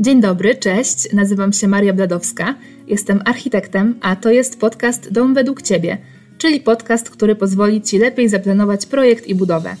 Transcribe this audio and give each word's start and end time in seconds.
Dzień 0.00 0.20
dobry, 0.20 0.54
cześć. 0.54 1.12
Nazywam 1.12 1.52
się 1.52 1.68
Maria 1.68 1.92
Bladowska. 1.92 2.54
Jestem 2.86 3.20
architektem, 3.24 3.94
a 4.00 4.16
to 4.16 4.30
jest 4.30 4.60
podcast 4.60 5.12
Dom 5.12 5.34
według 5.34 5.62
Ciebie, 5.62 5.98
czyli 6.38 6.60
podcast, 6.60 7.10
który 7.10 7.34
pozwoli 7.34 7.82
Ci 7.82 7.98
lepiej 7.98 8.28
zaplanować 8.28 8.86
projekt 8.86 9.26
i 9.26 9.34
budowę. 9.34 9.76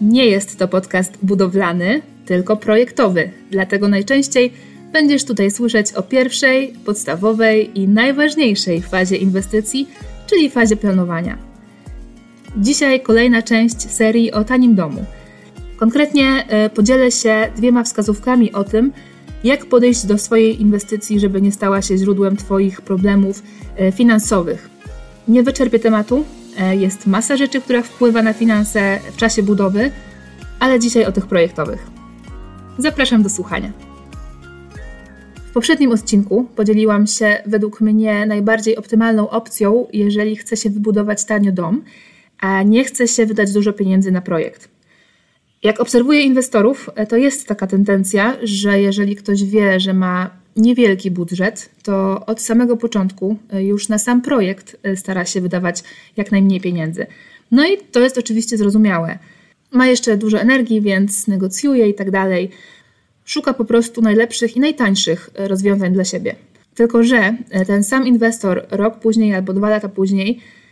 Nie 0.00 0.26
jest 0.26 0.58
to 0.58 0.68
podcast 0.68 1.18
budowlany, 1.22 2.02
tylko 2.26 2.56
projektowy, 2.56 3.30
dlatego 3.50 3.88
najczęściej 3.88 4.52
będziesz 4.92 5.24
tutaj 5.24 5.50
słyszeć 5.50 5.92
o 5.92 6.02
pierwszej, 6.02 6.74
podstawowej 6.84 7.80
i 7.80 7.88
najważniejszej 7.88 8.82
fazie 8.82 9.16
inwestycji, 9.16 9.88
czyli 10.26 10.50
fazie 10.50 10.76
planowania. 10.76 11.38
Dzisiaj 12.56 13.00
kolejna 13.00 13.42
część 13.42 13.80
serii 13.90 14.32
o 14.32 14.44
tanim 14.44 14.74
domu. 14.74 15.04
Konkretnie 15.76 16.44
e, 16.48 16.70
podzielę 16.70 17.10
się 17.10 17.48
dwiema 17.56 17.84
wskazówkami 17.84 18.52
o 18.52 18.64
tym, 18.64 18.92
jak 19.46 19.66
podejść 19.66 20.06
do 20.06 20.18
swojej 20.18 20.60
inwestycji, 20.62 21.20
żeby 21.20 21.42
nie 21.42 21.52
stała 21.52 21.82
się 21.82 21.98
źródłem 21.98 22.36
Twoich 22.36 22.80
problemów 22.80 23.42
e, 23.76 23.92
finansowych. 23.92 24.70
Nie 25.28 25.42
wyczerpię 25.42 25.78
tematu, 25.78 26.24
e, 26.58 26.76
jest 26.76 27.06
masa 27.06 27.36
rzeczy, 27.36 27.60
która 27.60 27.82
wpływa 27.82 28.22
na 28.22 28.32
finanse 28.32 28.98
w 29.12 29.16
czasie 29.16 29.42
budowy, 29.42 29.90
ale 30.60 30.80
dzisiaj 30.80 31.04
o 31.04 31.12
tych 31.12 31.26
projektowych. 31.26 31.86
Zapraszam 32.78 33.22
do 33.22 33.30
słuchania. 33.30 33.72
W 35.50 35.52
poprzednim 35.52 35.92
odcinku 35.92 36.46
podzieliłam 36.56 37.06
się 37.06 37.42
według 37.46 37.80
mnie 37.80 38.26
najbardziej 38.26 38.76
optymalną 38.76 39.30
opcją, 39.30 39.86
jeżeli 39.92 40.36
chce 40.36 40.56
się 40.56 40.70
wybudować 40.70 41.24
tanio 41.24 41.52
dom, 41.52 41.82
a 42.40 42.62
nie 42.62 42.84
chce 42.84 43.08
się 43.08 43.26
wydać 43.26 43.52
dużo 43.52 43.72
pieniędzy 43.72 44.10
na 44.10 44.20
projekt. 44.20 44.75
Jak 45.62 45.80
obserwuję 45.80 46.22
inwestorów, 46.22 46.90
to 47.08 47.16
jest 47.16 47.48
taka 47.48 47.66
tendencja, 47.66 48.36
że 48.42 48.80
jeżeli 48.80 49.16
ktoś 49.16 49.44
wie, 49.44 49.80
że 49.80 49.94
ma 49.94 50.30
niewielki 50.56 51.10
budżet, 51.10 51.70
to 51.82 52.26
od 52.26 52.40
samego 52.40 52.76
początku 52.76 53.36
już 53.52 53.88
na 53.88 53.98
sam 53.98 54.22
projekt 54.22 54.76
stara 54.96 55.24
się 55.24 55.40
wydawać 55.40 55.82
jak 56.16 56.32
najmniej 56.32 56.60
pieniędzy. 56.60 57.06
No 57.50 57.66
i 57.68 57.78
to 57.78 58.00
jest 58.00 58.18
oczywiście 58.18 58.56
zrozumiałe. 58.56 59.18
Ma 59.72 59.86
jeszcze 59.86 60.16
dużo 60.16 60.40
energii, 60.40 60.80
więc 60.80 61.28
negocjuje 61.28 61.88
i 61.88 61.94
tak 61.94 62.10
dalej. 62.10 62.50
Szuka 63.24 63.54
po 63.54 63.64
prostu 63.64 64.02
najlepszych 64.02 64.56
i 64.56 64.60
najtańszych 64.60 65.30
rozwiązań 65.34 65.92
dla 65.92 66.04
siebie. 66.04 66.34
Tylko, 66.74 67.02
że 67.02 67.36
ten 67.66 67.84
sam 67.84 68.06
inwestor 68.06 68.66
rok 68.70 68.98
później 69.00 69.34
albo 69.34 69.52
dwa 69.52 69.70
lata 69.70 69.88
później 69.88 70.40
E, 70.40 70.65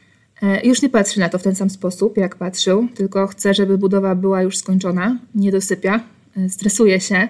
już 0.65 0.83
nie 0.83 0.89
patrzy 0.89 1.21
na 1.21 1.29
to 1.29 1.39
w 1.39 1.43
ten 1.43 1.55
sam 1.55 1.71
sposób, 1.71 2.17
jak 2.17 2.37
patrzył, 2.37 2.89
tylko 2.95 3.27
chce, 3.27 3.55
żeby 3.55 3.79
budowa 3.79 4.15
była 4.15 4.43
już 4.43 4.57
skończona, 4.57 5.19
nie 5.35 5.53
dosypia, 5.53 6.01
e, 6.37 6.49
stresuje 6.49 7.01
się, 7.01 7.29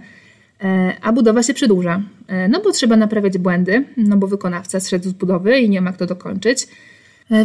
e, 0.62 0.97
a 1.02 1.12
budowa 1.12 1.42
się 1.42 1.55
przedłuża. 1.55 2.02
No 2.48 2.60
bo 2.60 2.72
trzeba 2.72 2.97
naprawiać 2.97 3.38
błędy, 3.38 3.84
no 3.97 4.16
bo 4.16 4.27
wykonawca 4.27 4.80
zszedł 4.80 5.08
z 5.08 5.12
budowy 5.12 5.60
i 5.60 5.70
nie 5.70 5.80
ma 5.80 5.92
kto 5.92 6.06
dokończyć. 6.06 6.69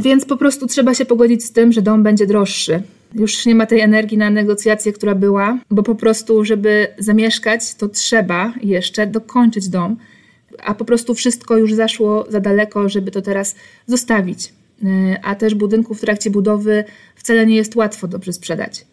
Więc 0.01 0.25
po 0.25 0.37
prostu 0.37 0.67
trzeba 0.67 0.93
się 0.93 1.05
pogodzić 1.05 1.43
z 1.43 1.51
tym, 1.51 1.71
że 1.71 1.81
dom 1.81 2.03
będzie 2.03 2.27
droższy. 2.27 2.81
Już 3.15 3.45
nie 3.45 3.55
ma 3.55 3.65
tej 3.65 3.79
energii 3.79 4.17
na 4.17 4.29
negocjacje, 4.29 4.93
która 4.93 5.15
była, 5.15 5.59
bo 5.71 5.83
po 5.83 5.95
prostu, 5.95 6.45
żeby 6.45 6.87
zamieszkać, 6.97 7.75
to 7.75 7.89
trzeba 7.89 8.53
jeszcze 8.61 9.07
dokończyć 9.07 9.69
dom, 9.69 9.97
a 10.63 10.73
po 10.73 10.85
prostu 10.85 11.13
wszystko 11.13 11.57
już 11.57 11.73
zaszło 11.73 12.25
za 12.29 12.39
daleko, 12.39 12.89
żeby 12.89 13.11
to 13.11 13.21
teraz 13.21 13.55
zostawić. 13.87 14.53
E, 14.85 15.19
a 15.25 15.35
też 15.35 15.55
budynków 15.55 15.97
w 15.97 16.01
trakcie 16.01 16.29
budowy 16.29 16.83
wcale 17.15 17.45
nie 17.45 17.55
jest 17.55 17.75
łatwo 17.75 18.07
dobrze 18.07 18.33
sprzedać. 18.33 18.85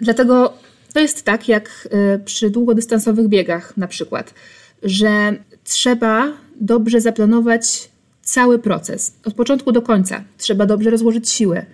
Dlatego 0.00 0.54
to 0.92 1.00
jest 1.00 1.22
tak 1.22 1.48
jak 1.48 1.88
e, 1.90 2.18
przy 2.18 2.50
długodystansowych 2.50 3.28
biegach 3.28 3.76
na 3.76 3.88
przykład, 3.88 4.34
że 4.82 5.36
trzeba 5.64 6.32
dobrze 6.60 7.00
zaplanować 7.00 7.88
cały 8.22 8.58
proces 8.58 9.16
od 9.24 9.34
początku 9.34 9.72
do 9.72 9.82
końca. 9.82 10.24
Trzeba 10.38 10.66
dobrze 10.66 10.90
rozłożyć 10.90 11.30
siły, 11.30 11.66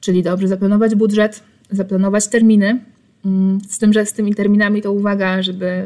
czyli 0.00 0.22
dobrze 0.22 0.48
zaplanować 0.48 0.94
budżet, 0.94 1.42
zaplanować 1.70 2.28
terminy. 2.28 2.80
Mm, 3.24 3.60
z 3.68 3.78
tym, 3.78 3.92
że 3.92 4.06
z 4.06 4.12
tymi 4.12 4.34
terminami 4.34 4.82
to 4.82 4.92
uwaga, 4.92 5.42
żeby 5.42 5.84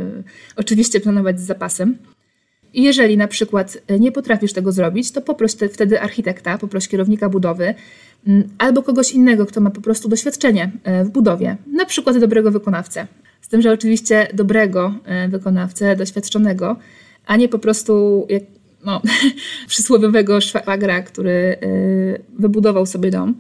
oczywiście 0.57 1.01
planować 1.01 1.41
z 1.41 1.43
zapasem. 1.43 1.97
Jeżeli 2.75 3.17
na 3.17 3.29
przykład 3.29 3.79
e, 3.87 4.01
nie 4.01 4.13
potrafisz 4.13 4.53
tego 4.53 4.73
zrobić, 4.73 5.13
to 5.13 5.21
poproś 5.21 5.55
te, 5.55 5.69
wtedy 5.69 6.01
architekta, 6.01 6.59
poproś 6.59 6.89
kierownika 6.89 7.29
budowy 7.29 7.75
mm, 8.27 8.49
albo 8.59 8.83
kogoś 8.83 9.13
innego, 9.13 9.47
kto 9.47 9.61
ma 9.61 9.71
po 9.71 9.81
prostu 9.81 10.09
doświadczenie 10.09 10.71
e, 10.85 11.05
w 11.05 11.11
budowie, 11.11 11.57
na 11.67 11.85
przykład 11.85 12.19
dobrego 12.19 12.51
wykonawcę. 12.51 13.07
Z 13.41 13.49
tym, 13.49 13.63
że 13.63 13.73
oczywiście 13.73 14.29
dobrego 14.35 14.95
e, 15.05 15.29
wykonawcę, 15.29 15.97
doświadczonego, 15.97 16.77
a 17.27 17.37
nie 17.37 17.49
po 17.49 17.59
prostu 17.59 18.27
jak, 18.29 18.43
no, 18.85 19.03
przysłowiowego 19.69 20.41
szwagra, 20.41 21.03
który 21.03 21.57
wybudował 22.39 22.87
sobie 22.87 23.11
dom. 23.11 23.35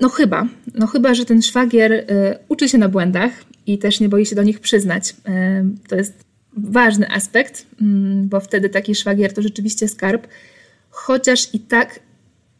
No 0.00 0.08
chyba, 0.08 0.46
no 0.74 0.86
chyba, 0.86 1.14
że 1.14 1.24
ten 1.24 1.42
szwagier 1.42 2.06
uczy 2.48 2.68
się 2.68 2.78
na 2.78 2.88
błędach 2.88 3.30
i 3.66 3.78
też 3.78 4.00
nie 4.00 4.08
boi 4.08 4.26
się 4.26 4.36
do 4.36 4.42
nich 4.42 4.60
przyznać. 4.60 5.14
To 5.88 5.96
jest 5.96 6.25
ważny 6.56 7.10
aspekt, 7.10 7.66
mm, 7.80 8.28
bo 8.28 8.40
wtedy 8.40 8.68
taki 8.68 8.94
szwagier 8.94 9.32
to 9.32 9.42
rzeczywiście 9.42 9.88
skarb, 9.88 10.26
chociaż 10.90 11.54
i 11.54 11.60
tak 11.60 12.00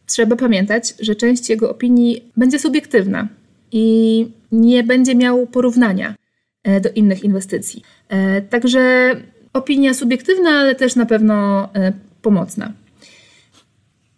trzeba 0.05 0.35
pamiętać, 0.35 0.93
że 0.99 1.15
część 1.15 1.49
jego 1.49 1.69
opinii 1.71 2.31
będzie 2.37 2.59
subiektywna 2.59 3.27
i 3.71 4.27
nie 4.51 4.83
będzie 4.83 5.15
miał 5.15 5.47
porównania 5.47 6.15
e, 6.63 6.81
do 6.81 6.89
innych 6.89 7.23
inwestycji. 7.23 7.83
E, 8.09 8.41
także 8.41 9.15
opinia 9.53 9.93
subiektywna, 9.93 10.49
ale 10.49 10.75
też 10.75 10.95
na 10.95 11.05
pewno 11.05 11.69
e, 11.73 11.93
pomocna. 12.21 12.73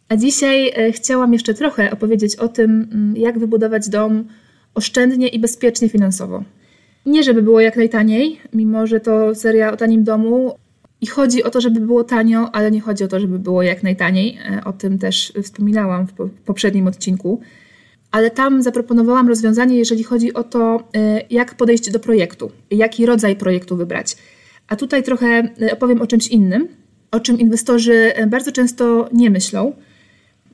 A 0.10 0.16
dzisiaj 0.16 0.74
chciałam 0.92 1.34
jeszcze 1.34 1.54
trochę 1.54 1.92
opowiedzieć 1.92 2.36
o 2.36 2.48
tym, 2.48 2.88
mm, 2.92 3.18
jak 3.18 3.40
wybudować 3.40 3.90
dom 3.90 4.28
oszczędnie 4.74 5.28
i 5.28 5.40
bezpiecznie 5.40 5.90
finansowo. 5.90 6.44
Nie, 7.10 7.24
żeby 7.24 7.42
było 7.42 7.62
jak 7.62 7.78
najtaniej, 7.78 8.40
mimo 8.54 8.88
że 8.88 9.00
to 9.00 9.36
seria 9.36 9.72
o 9.72 9.78
tanim 9.78 10.04
domu. 10.04 10.56
I 11.02 11.08
chodzi 11.08 11.44
o 11.44 11.50
to, 11.50 11.62
żeby 11.62 11.80
było 11.80 12.04
tanio, 12.04 12.50
ale 12.56 12.72
nie 12.72 12.82
chodzi 12.82 13.04
o 13.04 13.08
to, 13.08 13.20
żeby 13.20 13.40
było 13.40 13.64
jak 13.64 13.84
najtaniej. 13.84 14.40
E, 14.52 14.64
o 14.64 14.74
tym 14.74 15.00
też 15.00 15.34
wspominałam 15.44 16.08
w 16.08 16.30
poprzednim 16.46 16.88
odcinku. 16.88 17.42
Ale 18.12 18.32
tam 18.32 18.64
zaproponowałam 18.64 19.28
rozwiązanie, 19.28 19.78
jeżeli 19.78 20.04
chodzi 20.04 20.34
o 20.34 20.44
to, 20.44 20.84
e, 20.96 21.22
jak 21.30 21.56
podejść 21.56 21.92
do 21.92 22.00
projektu, 22.00 22.52
jaki 22.72 23.06
rodzaj 23.06 23.36
projektu 23.36 23.76
wybrać. 23.76 24.18
A 24.68 24.76
tutaj 24.76 25.04
trochę 25.04 25.28
e, 25.62 25.74
opowiem 25.74 26.02
o 26.02 26.08
czymś 26.08 26.28
innym, 26.28 26.68
o 27.12 27.20
czym 27.20 27.40
inwestorzy 27.40 28.14
bardzo 28.28 28.52
często 28.52 29.10
nie 29.14 29.30
myślą. 29.30 29.74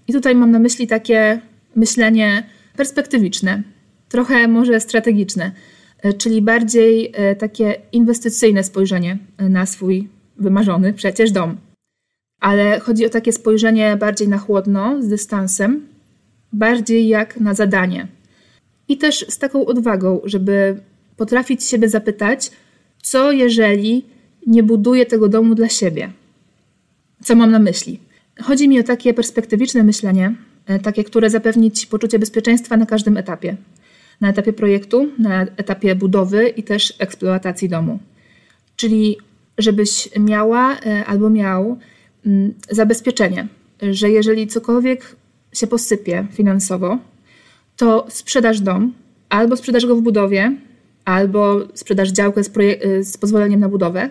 I 0.08 0.14
tutaj 0.14 0.36
mam 0.36 0.52
na 0.52 0.60
myśli 0.60 0.88
takie 0.88 1.40
myślenie 1.76 2.44
perspektywiczne, 2.78 3.64
trochę 4.10 4.48
może 4.48 4.80
strategiczne 4.80 5.52
czyli 6.14 6.42
bardziej 6.42 7.12
e, 7.14 7.36
takie 7.36 7.76
inwestycyjne 7.92 8.64
spojrzenie 8.64 9.18
e, 9.38 9.50
na 9.50 9.66
swój 9.66 10.08
wymarzony 10.38 10.94
przecież 10.94 11.32
dom. 11.32 11.58
Ale 12.42 12.80
chodzi 12.80 13.06
o 13.06 13.10
takie 13.10 13.34
spojrzenie 13.34 13.98
bardziej 13.98 14.28
na 14.28 14.38
chłodno, 14.38 15.02
z 15.02 15.08
dystansem, 15.08 15.88
bardziej 16.54 17.08
jak 17.08 17.40
na 17.40 17.54
zadanie. 17.54 18.08
I 18.88 18.98
też 18.98 19.26
z 19.30 19.38
taką 19.38 19.66
odwagą, 19.66 20.22
żeby 20.24 20.80
potrafić 21.18 21.64
siebie 21.64 21.90
zapytać, 21.90 22.52
co 23.02 23.32
jeżeli 23.32 24.06
nie 24.48 24.64
buduję 24.64 25.06
tego 25.06 25.30
domu 25.30 25.56
dla 25.56 25.70
siebie? 25.70 26.12
Co 27.24 27.36
mam 27.36 27.52
na 27.52 27.60
myśli? 27.60 28.00
Chodzi 28.42 28.70
mi 28.70 28.80
o 28.80 28.84
takie 28.84 29.14
perspektywiczne 29.14 29.84
myślenie, 29.84 30.36
takie, 30.84 31.04
które 31.04 31.30
zapewni 31.30 31.72
Ci 31.72 31.88
poczucie 31.88 32.20
bezpieczeństwa 32.20 32.78
na 32.78 32.86
każdym 32.86 33.18
etapie 33.18 33.58
na 34.22 34.30
etapie 34.30 34.54
projektu, 34.54 35.10
na 35.20 35.42
etapie 35.42 35.96
budowy 35.96 36.48
i 36.48 36.64
też 36.64 36.94
eksploatacji 37.00 37.70
domu. 37.70 38.00
Czyli 38.76 39.18
żebyś 39.58 40.10
miała 40.20 40.80
e, 40.80 41.06
albo 41.06 41.30
miał 41.30 41.78
mm, 42.26 42.54
zabezpieczenie, 42.70 43.48
że 43.92 44.10
jeżeli 44.10 44.48
cokolwiek 44.48 45.16
się 45.54 45.68
posypie 45.68 46.28
finansowo, 46.32 46.98
to 47.78 48.06
sprzedasz 48.10 48.60
dom, 48.60 48.94
albo 49.30 49.58
sprzedasz 49.58 49.86
go 49.86 49.96
w 49.96 50.02
budowie, 50.02 50.56
albo 51.06 51.68
sprzedasz 51.74 52.12
działkę 52.12 52.44
z, 52.44 52.52
e, 52.58 53.04
z 53.04 53.18
pozwoleniem 53.18 53.60
na 53.60 53.70
budowę 53.70 54.10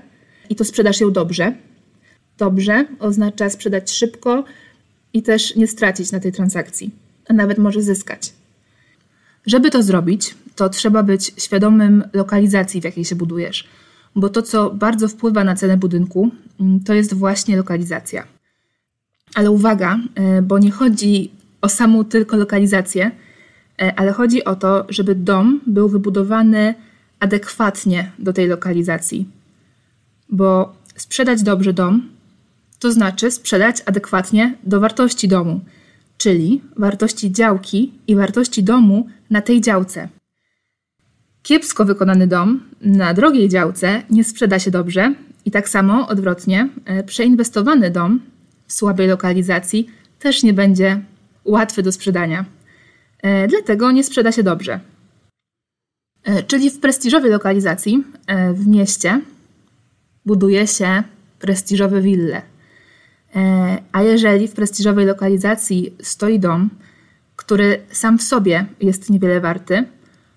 i 0.51 0.57
to 0.57 0.65
sprzedasz 0.65 1.01
ją 1.01 1.11
dobrze. 1.11 1.55
Dobrze 2.39 2.87
oznacza 2.99 3.51
sprzedać 3.51 3.91
szybko 3.91 4.45
i 5.13 5.23
też 5.23 5.57
nie 5.57 5.67
stracić 5.67 6.13
na 6.13 6.21
tej 6.21 6.33
transakcji, 6.33 6.91
a 7.29 7.33
nawet 7.33 7.59
może 7.59 7.83
zyskać. 7.83 8.33
Żeby 9.47 9.71
to 9.71 9.83
zrobić, 9.83 10.35
to 10.57 10.69
trzeba 10.69 11.03
być 11.03 11.33
świadomym 11.37 12.05
lokalizacji, 12.13 12.81
w 12.81 12.85
jakiej 12.85 13.05
się 13.05 13.17
budujesz, 13.17 13.69
bo 14.17 14.29
to, 14.29 14.43
co 14.43 14.71
bardzo 14.71 15.09
wpływa 15.09 15.45
na 15.45 15.57
cenę 15.57 15.77
budynku, 15.77 16.31
mm, 16.61 16.81
to 16.81 16.95
jest 16.95 17.15
właśnie 17.15 17.57
lokalizacja. 17.57 18.25
Ale 19.35 19.51
uwaga, 19.51 19.99
e, 20.15 20.43
bo 20.43 20.59
nie 20.59 20.71
chodzi 20.71 21.31
o 21.61 21.69
samą 21.69 22.05
tylko 22.05 22.37
lokalizację, 22.37 23.11
e, 23.83 23.95
ale 23.99 24.13
chodzi 24.13 24.45
o 24.45 24.57
to, 24.57 24.87
żeby 24.89 25.15
dom 25.15 25.61
był 25.67 25.89
wybudowany 25.89 26.75
adekwatnie 27.21 28.13
do 28.19 28.33
tej 28.33 28.49
lokalizacji. 28.49 29.29
bo 30.29 30.75
sprzedać 30.97 31.43
dobrze 31.43 31.73
dom 31.73 32.09
to 32.79 32.93
znaczy 32.93 33.31
sprzedać 33.31 33.83
adekwatnie 33.87 34.55
do 34.63 34.81
wartości 34.81 35.29
domu, 35.29 35.61
czyli 36.25 36.63
wartości 36.77 37.33
działki 37.33 37.93
i 38.07 38.17
wartości 38.17 38.63
domu 38.63 39.07
na 39.31 39.43
tej 39.43 39.61
działce. 39.61 40.09
Kiepsko 41.43 41.85
wykonany 41.85 42.27
dom 42.27 42.61
na 42.81 43.15
drogiej 43.15 43.49
działce 43.49 44.03
nie 44.11 44.25
sprzeda 44.25 44.59
się 44.59 44.71
dobrze 44.71 45.15
i 45.45 45.51
tak 45.51 45.69
samo 45.69 46.09
odwrotnie, 46.09 46.69
e, 46.85 47.03
przeinwestowany 47.03 47.91
dom 47.91 48.21
w 48.67 48.73
słabej 48.73 49.09
lokalizacji 49.09 49.87
też 50.19 50.43
nie 50.43 50.55
będzie 50.55 51.01
łatwy 51.45 51.83
do 51.83 51.93
sprzedania. 51.93 52.45
E, 53.23 53.49
dlatego 53.49 53.93
nie 53.93 54.05
sprzeda 54.05 54.33
się 54.33 54.43
dobrze. 54.43 54.81
E, 56.25 56.43
czyli 56.43 56.71
w 56.71 56.81
prestiżowej 56.81 57.31
lokalizacji 57.31 58.05
w 58.55 58.67
mieście 58.67 59.21
buduje 60.27 60.67
się 60.67 61.03
prestiżowe 61.39 62.01
wille. 62.01 62.54
A 63.93 64.03
jeżeli 64.03 64.49
w 64.49 64.53
prestiżowej 64.53 65.07
lokalizacji 65.07 65.95
stoi 66.03 66.39
dom, 66.39 66.71
który 67.37 67.81
sam 67.91 68.19
w 68.19 68.23
sobie 68.23 68.67
jest 68.81 69.11
niewiele 69.11 69.41
warty, 69.41 69.85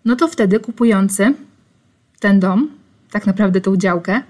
no 0.05 0.15
to 0.15 0.27
wtedy 0.27 0.59
kupujący 0.59 1.33
ten 2.19 2.39
dom, 2.39 2.69
tak 3.11 3.27
naprawdę 3.27 3.61
tą 3.61 3.77
działkę, 3.77 4.21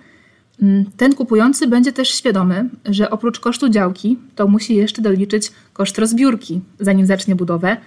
mm, 0.62 0.86
ten 0.98 1.16
kupujący 1.16 1.68
będzie 1.68 1.94
też 1.94 2.10
świadomy, 2.10 2.70
że 2.86 3.10
oprócz 3.10 3.40
kosztu 3.40 3.70
działki, 3.70 4.20
to 4.36 4.48
musi 4.48 4.76
jeszcze 4.76 5.02
doliczyć 5.02 5.52
koszt 5.74 5.98
rozbiórki, 5.98 6.62
zanim 6.80 7.06
zacznie 7.06 7.36
budowę, 7.36 7.78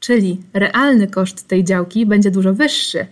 czyli 0.00 0.40
realny 0.54 1.06
koszt 1.06 1.48
tej 1.48 1.64
działki 1.64 2.06
będzie 2.06 2.30
dużo 2.30 2.54
wyższy. 2.54 3.06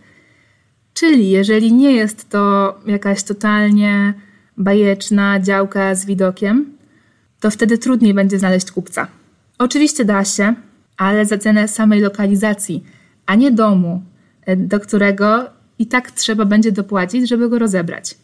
Czyli 0.95 1.31
jeżeli 1.31 1.73
nie 1.73 1.93
jest 1.93 2.29
to 2.29 2.75
jakaś 2.87 3.23
totalnie 3.23 4.15
bajeczna 4.57 5.41
działka 5.41 5.95
z 5.95 6.07
widokiem, 6.07 6.80
to 7.41 7.51
wtedy 7.51 7.79
trudniej 7.79 8.15
będzie 8.15 8.39
znaleźć 8.39 8.71
kupca. 8.71 9.07
Oczywiście 9.59 10.05
da 10.05 10.25
się, 10.25 10.55
ale 10.97 11.27
za 11.27 11.39
cenę 11.39 11.69
samej 11.69 12.01
lokalizacji 12.01 12.85
a 13.31 13.35
nie 13.35 13.51
domu, 13.51 14.03
e, 14.47 14.57
do 14.57 14.81
którego 14.81 15.51
i 15.79 15.87
tak 15.87 16.11
trzeba 16.11 16.45
będzie 16.45 16.73
dopłacić, 16.73 17.29
żeby 17.29 17.49
go 17.49 17.59
rozebrać. 17.59 18.19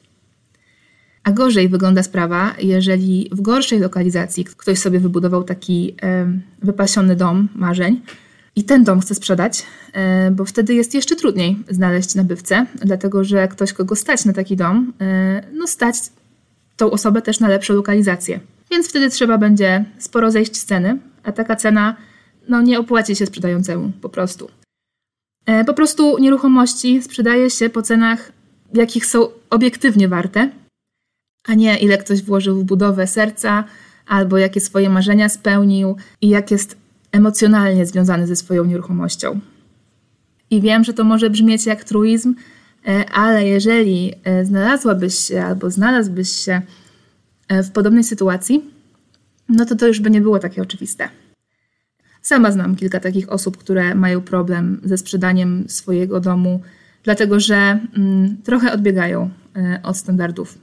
A 1.24 1.32
gorzej 1.32 1.68
wygląda 1.68 2.02
sprawa, 2.02 2.54
jeżeli 2.58 3.30
w 3.32 3.40
gorszej 3.40 3.78
lokalizacji 3.78 4.44
ktoś 4.44 4.78
sobie 4.78 5.00
wybudował 5.00 5.44
taki 5.44 5.94
e, 6.02 6.26
wypasiony 6.62 7.16
dom 7.16 7.48
marzeń 7.54 8.00
i 8.56 8.64
ten 8.64 8.84
dom 8.84 9.00
chce 9.00 9.14
sprzedać, 9.14 9.62
e, 9.92 10.30
bo 10.30 10.44
wtedy 10.44 10.74
jest 10.74 10.94
jeszcze 10.94 11.16
trudniej 11.16 11.56
znaleźć 11.68 12.14
nabywcę, 12.14 12.66
dlatego 12.84 13.24
że 13.24 13.48
ktoś, 13.48 13.72
kogo 13.72 13.96
stać 13.96 14.24
na 14.24 14.32
taki 14.32 14.56
dom, 14.56 14.92
no 15.52 15.66
stać 15.66 15.96
tą 16.76 16.90
osobę 16.90 17.22
też 17.22 17.40
na 17.40 17.48
lepszą 17.48 17.74
lokalizację. 17.74 18.40
Więc 18.70 18.88
wtedy 18.88 19.10
trzeba 19.10 19.38
będzie 19.38 19.84
sporo 19.98 20.30
zejść 20.30 20.56
z 20.56 20.64
ceny, 20.64 20.98
a 21.22 21.32
taka 21.32 21.56
cena 21.56 21.96
no, 22.48 22.62
nie 22.62 22.78
opłaci 22.78 23.16
się 23.16 23.26
sprzedającemu 23.26 23.92
po 24.00 24.08
prostu. 24.08 24.50
E, 25.46 25.64
po 25.64 25.74
prostu 25.74 26.18
nieruchomości 26.18 27.02
sprzedaje 27.02 27.50
się 27.50 27.70
po 27.70 27.82
cenach, 27.82 28.32
jakich 28.74 29.06
są 29.06 29.28
obiektywnie 29.50 30.08
warte, 30.08 30.50
a 31.48 31.54
nie 31.54 31.78
ile 31.78 31.98
ktoś 31.98 32.22
włożył 32.22 32.60
w 32.60 32.64
budowę 32.64 33.06
serca, 33.06 33.64
albo 34.06 34.38
jakie 34.38 34.60
swoje 34.60 34.90
marzenia 34.90 35.28
spełnił 35.28 35.96
i 36.20 36.28
jak 36.28 36.50
jest 36.50 36.76
emocjonalnie 37.12 37.86
związany 37.86 38.26
ze 38.26 38.36
swoją 38.36 38.64
nieruchomością. 38.64 39.40
I 40.50 40.60
wiem, 40.60 40.84
że 40.84 40.92
to 40.92 41.04
może 41.04 41.30
brzmieć 41.30 41.66
jak 41.66 41.84
truizm, 41.84 42.34
e, 42.86 43.10
ale 43.10 43.48
jeżeli 43.48 44.12
e, 44.24 44.44
znalazłabyś 44.44 45.14
się 45.14 45.44
albo 45.44 45.70
znalazłbyś 45.70 46.30
się 46.30 46.62
w 47.50 47.70
podobnej 47.70 48.04
sytuacji, 48.04 48.70
no 49.48 49.66
to 49.66 49.76
to 49.76 49.86
już 49.86 50.00
by 50.00 50.10
nie 50.10 50.20
było 50.20 50.38
takie 50.38 50.62
oczywiste. 50.62 51.08
Sama 52.22 52.52
znam 52.52 52.76
kilka 52.76 53.00
takich 53.00 53.32
osób, 53.32 53.56
które 53.56 53.94
mają 53.94 54.20
problem 54.20 54.80
ze 54.84 54.98
sprzedaniem 54.98 55.64
swojego 55.68 56.20
domu, 56.20 56.60
dlatego 57.02 57.40
że 57.40 57.80
mm, 57.96 58.36
trochę 58.44 58.72
odbiegają 58.72 59.30
y, 59.56 59.82
od 59.82 59.96
standardów. 59.96 60.58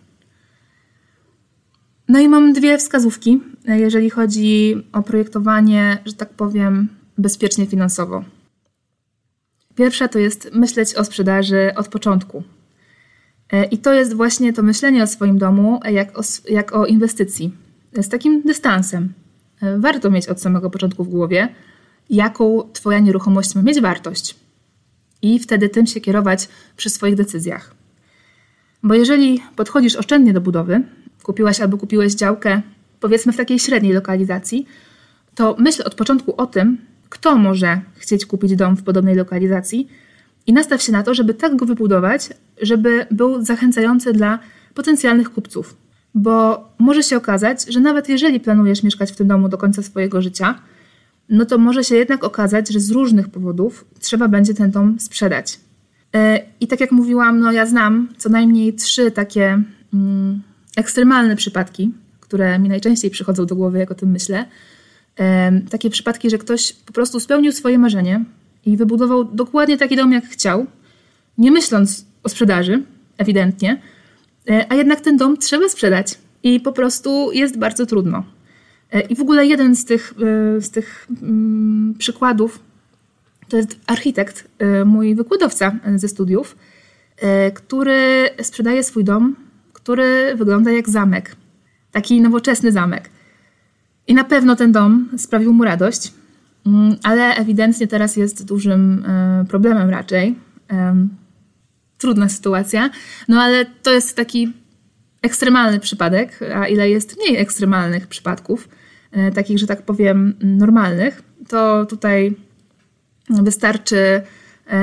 No 2.07 2.19
i 2.19 2.27
mam 2.27 2.53
dwie 2.53 2.77
wskazówki, 2.77 3.41
e, 3.67 3.79
jeżeli 3.79 4.09
chodzi 4.09 4.75
o 4.93 5.03
projektowanie, 5.03 5.97
że 6.05 6.13
tak 6.13 6.29
powiem, 6.29 6.87
bezpiecznie 7.17 7.65
finansowo. 7.65 8.23
Pierwsza 9.75 10.07
to 10.07 10.19
jest 10.19 10.49
myśleć 10.53 10.95
o 10.95 11.05
sprzedaży 11.05 11.71
od 11.75 11.87
początku. 11.87 12.43
E, 13.51 13.65
I 13.65 13.77
to 13.77 13.93
jest 13.93 14.13
właśnie 14.13 14.53
to 14.53 14.63
myślenie 14.63 15.03
o 15.03 15.07
swoim 15.07 15.37
domu 15.37 15.79
jak 15.91 16.19
o, 16.19 16.21
jak 16.49 16.75
o 16.75 16.85
inwestycji, 16.85 17.51
z 17.93 18.09
takim 18.09 18.41
dystansem. 18.41 19.13
E, 19.61 19.79
warto 19.79 20.11
mieć 20.11 20.27
od 20.27 20.41
samego 20.41 20.69
początku 20.69 21.03
w 21.03 21.09
głowie, 21.09 21.49
jaką 22.09 22.69
Twoja 22.73 22.99
nieruchomość 22.99 23.55
ma 23.55 23.61
mieć 23.61 23.81
wartość. 23.81 24.35
I 25.21 25.39
wtedy 25.39 25.69
tym 25.69 25.87
się 25.87 26.01
kierować 26.01 26.49
przy 26.77 26.89
swoich 26.89 27.15
decyzjach. 27.15 27.75
Bo 28.83 28.93
jeżeli 28.93 29.41
podchodzisz 29.55 29.95
oszczędnie 29.95 30.33
do 30.33 30.41
budowy, 30.41 30.81
kupiłaś 31.23 31.61
albo 31.61 31.77
kupiłeś 31.77 32.13
działkę, 32.13 32.61
powiedzmy 32.99 33.33
w 33.33 33.37
takiej 33.37 33.59
średniej 33.59 33.93
lokalizacji, 33.93 34.65
to 35.35 35.55
myśl 35.59 35.83
od 35.85 35.95
początku 35.95 36.41
o 36.41 36.45
tym, 36.45 36.77
kto 37.09 37.37
może 37.37 37.81
chcieć 37.95 38.25
kupić 38.25 38.55
dom 38.55 38.77
w 38.77 38.83
podobnej 38.83 39.15
lokalizacji 39.15 39.87
i 40.47 40.53
nastaw 40.53 40.81
się 40.81 40.91
na 40.91 41.03
to, 41.03 41.13
żeby 41.13 41.33
tak 41.33 41.55
go 41.55 41.65
wybudować, 41.65 42.29
żeby 42.61 43.05
był 43.11 43.45
zachęcający 43.45 44.13
dla 44.13 44.39
potencjalnych 44.73 45.33
kupców 45.33 45.83
bo 46.15 46.65
może 46.79 47.03
się 47.03 47.17
okazać, 47.17 47.65
że 47.69 47.79
nawet 47.79 48.09
jeżeli 48.09 48.39
planujesz 48.39 48.83
mieszkać 48.83 49.11
w 49.11 49.15
tym 49.15 49.27
domu 49.27 49.49
do 49.49 49.57
końca 49.57 49.83
swojego 49.83 50.21
życia, 50.21 50.59
no 51.29 51.45
to 51.45 51.57
może 51.57 51.83
się 51.83 51.95
jednak 51.95 52.23
okazać, 52.23 52.69
że 52.69 52.79
z 52.79 52.91
różnych 52.91 53.29
powodów 53.29 53.85
trzeba 53.99 54.27
będzie 54.27 54.53
ten 54.53 54.71
dom 54.71 54.99
sprzedać. 54.99 55.59
E, 56.15 56.39
I 56.59 56.67
tak 56.67 56.79
jak 56.79 56.91
mówiłam, 56.91 57.39
no 57.39 57.51
ja 57.51 57.65
znam 57.65 58.07
co 58.17 58.29
najmniej 58.29 58.73
trzy 58.73 59.11
takie 59.11 59.63
mm, 59.93 60.41
ekstremalne 60.77 61.35
przypadki, 61.35 61.91
które 62.19 62.59
mi 62.59 62.69
najczęściej 62.69 63.11
przychodzą 63.11 63.45
do 63.45 63.55
głowy, 63.55 63.79
jak 63.79 63.91
o 63.91 63.95
tym 63.95 64.11
myślę. 64.11 64.45
E, 65.19 65.61
takie 65.69 65.89
przypadki, 65.89 66.29
że 66.29 66.37
ktoś 66.37 66.73
po 66.73 66.93
prostu 66.93 67.19
spełnił 67.19 67.51
swoje 67.51 67.79
marzenie 67.79 68.25
i 68.65 68.77
wybudował 68.77 69.23
dokładnie 69.23 69.77
taki 69.77 69.95
dom, 69.95 70.11
jak 70.11 70.25
chciał, 70.25 70.65
nie 71.37 71.51
myśląc 71.51 72.05
o 72.23 72.29
sprzedaży, 72.29 72.83
ewidentnie, 73.17 73.81
E, 74.49 74.71
a 74.71 74.75
jednak 74.75 75.01
ten 75.01 75.17
dom 75.17 75.37
trzeba 75.37 75.69
sprzedać 75.69 76.17
i 76.43 76.59
po 76.59 76.71
prostu 76.71 77.31
jest 77.31 77.57
bardzo 77.57 77.85
trudno. 77.85 78.23
E, 78.91 79.01
I 79.01 79.15
w 79.15 79.21
ogóle 79.21 79.45
jeden 79.45 79.75
z 79.75 79.85
tych, 79.85 80.13
e, 80.57 80.61
z 80.61 80.69
tych 80.69 81.07
mm, 81.21 81.93
przykładów 81.97 82.59
to 83.49 83.57
jest 83.57 83.79
architekt, 83.87 84.47
mój 84.85 85.15
wykładowca 85.15 85.75
ze 85.95 86.07
studiów, 86.07 86.55
który 87.53 88.29
sprzedaje 88.41 88.83
swój 88.83 89.03
dom, 89.03 89.35
który 89.73 90.35
wygląda 90.35 90.71
jak 90.71 90.89
zamek. 90.89 91.35
Taki 91.91 92.21
nowoczesny 92.21 92.71
zamek. 92.71 93.09
I 94.07 94.13
na 94.13 94.23
pewno 94.23 94.55
ten 94.55 94.71
dom 94.71 95.09
sprawił 95.17 95.53
mu 95.53 95.63
radość, 95.63 96.13
ale 97.03 97.35
ewidentnie 97.35 97.87
teraz 97.87 98.15
jest 98.15 98.45
dużym 98.45 99.05
problemem 99.47 99.89
raczej 99.89 100.35
trudna 101.97 102.29
sytuacja, 102.29 102.89
no 103.27 103.41
ale 103.41 103.65
to 103.65 103.91
jest 103.91 104.15
taki 104.15 104.53
ekstremalny 105.21 105.79
przypadek, 105.79 106.39
a 106.55 106.67
ile 106.67 106.89
jest 106.89 107.17
mniej 107.17 107.41
ekstremalnych 107.41 108.07
przypadków, 108.07 108.69
e, 109.11 109.31
takich, 109.31 109.59
że 109.59 109.67
tak 109.67 109.81
powiem, 109.81 110.33
normalnych, 110.41 111.23
to 111.47 111.85
tutaj 111.85 112.35
wystarczy 113.29 114.21
e, 114.67 114.81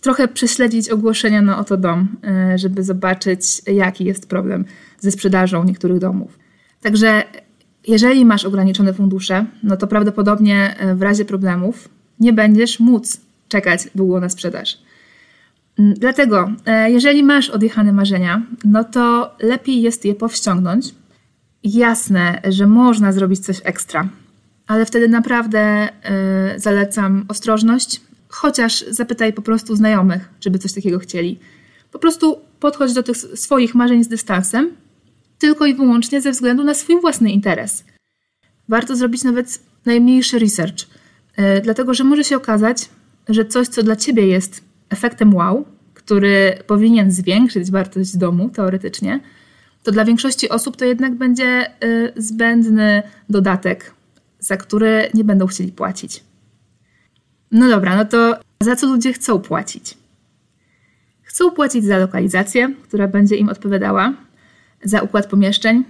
trochę 0.00 0.28
prześledzić 0.28 0.90
ogłoszenia 0.90 1.42
na 1.42 1.58
oto 1.58 1.76
dom, 1.76 2.08
e, 2.24 2.58
żeby 2.58 2.84
zobaczyć, 2.84 3.62
jaki 3.66 4.04
jest 4.04 4.28
problem 4.28 4.64
ze 5.00 5.10
sprzedażą 5.10 5.64
niektórych 5.64 5.98
domów. 5.98 6.38
Także 6.80 7.22
jeżeli 7.86 8.24
masz 8.24 8.44
ograniczone 8.44 8.94
fundusze, 8.94 9.46
no 9.62 9.76
to 9.76 9.86
prawdopodobnie 9.86 10.76
w 10.94 11.02
razie 11.02 11.24
problemów 11.24 11.88
nie 12.20 12.32
będziesz 12.32 12.80
móc 12.80 13.20
czekać 13.48 13.88
długo 13.94 14.20
na 14.20 14.28
sprzedaż. 14.28 14.78
Mm, 15.78 15.94
dlatego, 15.94 16.52
e, 16.66 16.90
jeżeli 16.90 17.22
masz 17.22 17.50
odjechane 17.50 17.92
marzenia, 17.92 18.42
no 18.64 18.84
to 18.84 19.34
lepiej 19.40 19.82
jest 19.82 20.04
je 20.04 20.14
powściągnąć. 20.14 20.94
Jasne, 21.64 22.40
że 22.48 22.66
można 22.66 23.12
zrobić 23.12 23.40
coś 23.40 23.60
ekstra, 23.64 24.08
ale 24.66 24.86
wtedy 24.86 25.08
naprawdę 25.08 25.58
e, 25.58 25.88
zalecam 26.56 27.24
ostrożność, 27.28 28.00
chociaż 28.28 28.84
zapytaj 28.90 29.32
po 29.32 29.42
prostu 29.42 29.76
znajomych, 29.76 30.28
żeby 30.40 30.58
coś 30.58 30.72
takiego 30.72 30.98
chcieli. 30.98 31.38
Po 31.92 31.98
prostu 31.98 32.38
podchodź 32.60 32.92
do 32.92 33.02
tych 33.02 33.16
swoich 33.16 33.74
marzeń 33.74 34.04
z 34.04 34.08
dystansem, 34.08 34.70
tylko 35.42 35.66
i 35.66 35.74
wyłącznie 35.74 36.20
ze 36.20 36.30
względu 36.30 36.64
na 36.64 36.74
swój 36.74 37.00
własny 37.00 37.30
interes. 37.30 37.84
Warto 38.68 38.96
zrobić 38.96 39.24
nawet 39.24 39.60
najmniejszy 39.86 40.38
research, 40.38 40.86
e, 41.36 41.60
dlatego 41.60 41.94
że 41.94 42.04
może 42.04 42.24
się 42.24 42.36
okazać, 42.36 42.88
że 43.28 43.44
coś, 43.44 43.68
co 43.68 43.82
dla 43.82 43.96
ciebie 43.96 44.26
jest 44.26 44.64
efektem 44.90 45.34
wow, 45.34 45.64
który 45.94 46.58
powinien 46.66 47.10
zwiększyć 47.10 47.70
wartość 47.70 48.16
domu 48.16 48.48
teoretycznie, 48.48 49.20
to 49.82 49.92
dla 49.92 50.04
większości 50.04 50.48
osób 50.48 50.76
to 50.76 50.84
jednak 50.84 51.14
będzie 51.14 51.66
y, 51.84 52.12
zbędny 52.16 53.02
dodatek, 53.28 53.94
za 54.38 54.56
który 54.56 55.10
nie 55.14 55.24
będą 55.24 55.46
chcieli 55.46 55.72
płacić. 55.72 56.24
No 57.50 57.68
dobra, 57.68 57.96
no 57.96 58.04
to 58.04 58.36
za 58.60 58.76
co 58.76 58.86
ludzie 58.86 59.12
chcą 59.12 59.38
płacić? 59.38 59.98
Chcą 61.22 61.50
płacić 61.50 61.84
za 61.84 61.98
lokalizację, 61.98 62.74
która 62.82 63.08
będzie 63.08 63.36
im 63.36 63.48
odpowiadała, 63.48 64.14
za 64.84 65.02
układ 65.02 65.26
pomieszczeń, 65.26 65.84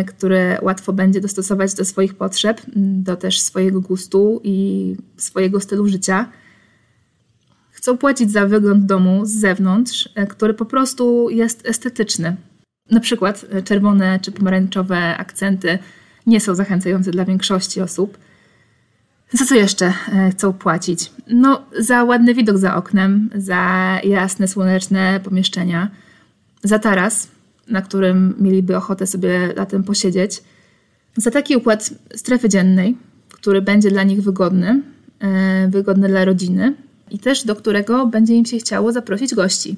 y, 0.00 0.04
który 0.04 0.58
łatwo 0.62 0.92
będzie 0.92 1.20
dostosować 1.20 1.74
do 1.74 1.84
swoich 1.84 2.14
potrzeb, 2.14 2.60
do 2.76 3.16
też 3.16 3.40
swojego 3.40 3.80
gustu 3.80 4.40
i 4.44 4.96
swojego 5.16 5.60
stylu 5.60 5.88
życia. 5.88 6.28
Chcą 7.70 7.98
płacić 7.98 8.32
za 8.32 8.46
wygląd 8.46 8.86
domu 8.86 9.26
z 9.26 9.30
zewnątrz, 9.30 10.06
y, 10.06 10.26
który 10.26 10.54
po 10.54 10.64
prostu 10.64 11.30
jest 11.30 11.68
estetyczny, 11.68 12.36
na 12.90 13.00
przykład 13.00 13.44
e, 13.50 13.62
czerwone 13.62 14.18
czy 14.22 14.32
pomarańczowe 14.32 15.16
akcenty 15.16 15.78
nie 16.26 16.40
są 16.40 16.54
zachęcające 16.54 17.10
dla 17.10 17.24
większości 17.24 17.80
osób. 17.80 18.18
Za 19.32 19.44
co 19.44 19.54
jeszcze 19.54 19.86
e, 19.86 20.30
chcą 20.30 20.52
płacić? 20.52 21.12
No, 21.26 21.66
za 21.78 22.04
ładny 22.04 22.34
widok 22.34 22.58
za 22.58 22.76
oknem, 22.76 23.30
za 23.34 24.00
jasne, 24.04 24.48
słoneczne 24.48 25.20
pomieszczenia, 25.24 25.90
za 26.62 26.78
taras, 26.78 27.28
na 27.70 27.82
którym 27.82 28.34
mieliby 28.40 28.76
ochotę 28.76 29.06
sobie 29.06 29.52
latem 29.56 29.84
posiedzieć, 29.84 30.42
za 31.16 31.30
taki 31.30 31.56
układ 31.56 31.90
strefy 32.14 32.48
dziennej, 32.48 32.96
który 33.28 33.62
będzie 33.62 33.90
dla 33.90 34.02
nich 34.02 34.22
wygodny, 34.22 34.82
e, 35.20 35.68
wygodny 35.68 36.08
dla 36.08 36.24
rodziny 36.24 36.74
i 37.10 37.18
też 37.18 37.44
do 37.44 37.56
którego 37.56 38.06
będzie 38.06 38.34
im 38.34 38.44
się 38.44 38.58
chciało 38.58 38.92
zaprosić 38.92 39.34
gości. 39.34 39.76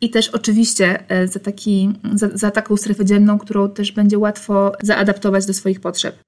I 0.00 0.10
też 0.10 0.28
oczywiście 0.28 1.10
e, 1.10 1.28
za, 1.28 1.40
taki, 1.40 1.92
za, 2.14 2.28
za 2.34 2.50
taką 2.50 2.76
strefę 2.76 3.04
dzienną, 3.04 3.38
którą 3.38 3.70
też 3.70 3.92
będzie 3.92 4.18
łatwo 4.18 4.72
zaadaptować 4.82 5.46
do 5.46 5.54
swoich 5.54 5.80
potrzeb. 5.80 6.18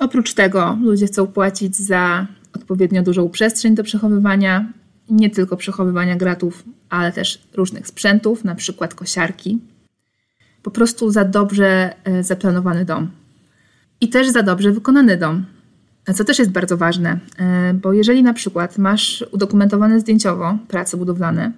Oprócz 0.00 0.34
tego 0.34 0.78
ludzie 0.82 1.06
chcą 1.06 1.26
płacić 1.26 1.76
za 1.76 2.26
odpowiednio 2.56 3.02
dużą 3.02 3.28
przestrzeń 3.28 3.74
do 3.74 3.84
przechowywania, 3.84 4.72
nie 5.10 5.30
tylko 5.30 5.56
przechowywania 5.56 6.16
gratów, 6.16 6.64
ale 6.88 7.12
też 7.12 7.42
różnych 7.54 7.86
sprzętów, 7.86 8.44
na 8.44 8.54
przykład 8.54 8.94
kosiarki. 8.94 9.58
Po 10.64 10.70
prostu 10.70 11.10
za 11.10 11.24
dobrze 11.24 11.94
e, 12.04 12.22
zaplanowany 12.22 12.84
dom. 12.84 13.10
I 14.00 14.08
też 14.08 14.28
za 14.28 14.42
dobrze 14.42 14.72
wykonany 14.72 15.16
dom. 15.16 15.44
Co 16.14 16.24
też 16.24 16.38
jest 16.38 16.50
bardzo 16.50 16.76
ważne, 16.76 17.18
e, 17.38 17.74
bo 17.74 17.92
jeżeli 17.92 18.22
na 18.22 18.34
przykład 18.34 18.78
masz 18.78 19.24
udokumentowane 19.32 20.00
zdjęciowo 20.00 20.58
prace 20.68 20.96
budowlane, 20.96 21.52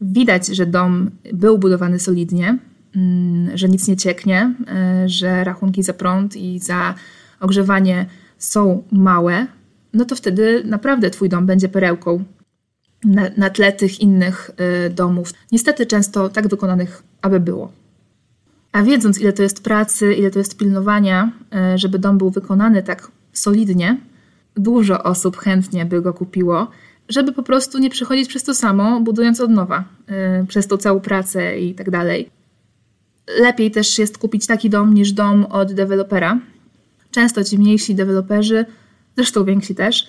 Widać, 0.00 0.46
że 0.46 0.66
dom 0.66 1.10
był 1.32 1.58
budowany 1.58 1.98
solidnie, 1.98 2.58
mm, 2.96 3.56
że 3.56 3.68
nic 3.68 3.88
nie 3.88 3.96
cieknie, 3.96 4.54
e, 4.68 5.08
że 5.08 5.44
rachunki 5.44 5.82
za 5.82 5.92
prąd 5.92 6.36
i 6.36 6.58
za 6.58 6.94
ogrzewanie 7.40 8.06
są 8.38 8.82
małe, 8.92 9.46
no 9.92 10.04
to 10.04 10.16
wtedy 10.16 10.62
naprawdę 10.64 11.10
Twój 11.10 11.28
dom 11.28 11.46
będzie 11.46 11.68
perełką 11.68 12.24
na, 13.04 13.22
na 13.36 13.50
tle 13.50 13.72
tych 13.72 14.00
innych 14.00 14.50
domów. 14.90 15.32
Niestety 15.52 15.86
często 15.86 16.28
tak 16.28 16.48
wykonanych, 16.48 17.02
aby 17.22 17.40
było. 17.40 17.83
A 18.74 18.82
wiedząc, 18.82 19.20
ile 19.20 19.32
to 19.32 19.42
jest 19.42 19.64
pracy, 19.64 20.14
ile 20.14 20.30
to 20.30 20.38
jest 20.38 20.58
pilnowania, 20.58 21.32
e, 21.54 21.78
żeby 21.78 21.98
dom 21.98 22.18
był 22.18 22.30
wykonany 22.30 22.82
tak 22.82 23.10
solidnie, 23.32 24.00
dużo 24.56 25.02
osób 25.02 25.36
chętnie 25.36 25.84
by 25.86 26.02
go 26.02 26.14
kupiło 26.14 26.70
żeby 27.08 27.32
po 27.32 27.42
prostu 27.42 27.78
nie 27.78 27.90
przechodzić 27.90 28.28
przez 28.28 28.44
to 28.44 28.54
samo, 28.54 29.00
budując 29.00 29.40
od 29.40 29.50
nowa, 29.50 29.84
yy, 30.08 30.46
przez 30.46 30.66
tą 30.66 30.76
całą 30.76 31.00
pracę 31.00 31.58
i 31.60 31.74
tak 31.74 31.90
dalej. 31.90 32.30
Lepiej 33.40 33.70
też 33.70 33.98
jest 33.98 34.18
kupić 34.18 34.46
taki 34.46 34.70
dom 34.70 34.94
niż 34.94 35.12
dom 35.12 35.44
od 35.44 35.72
dewelopera. 35.72 36.40
Często 37.10 37.44
ci 37.44 37.58
mniejsi 37.58 37.94
deweloperzy, 37.94 38.64
zresztą 39.16 39.44
więksi 39.44 39.74
też, 39.74 40.08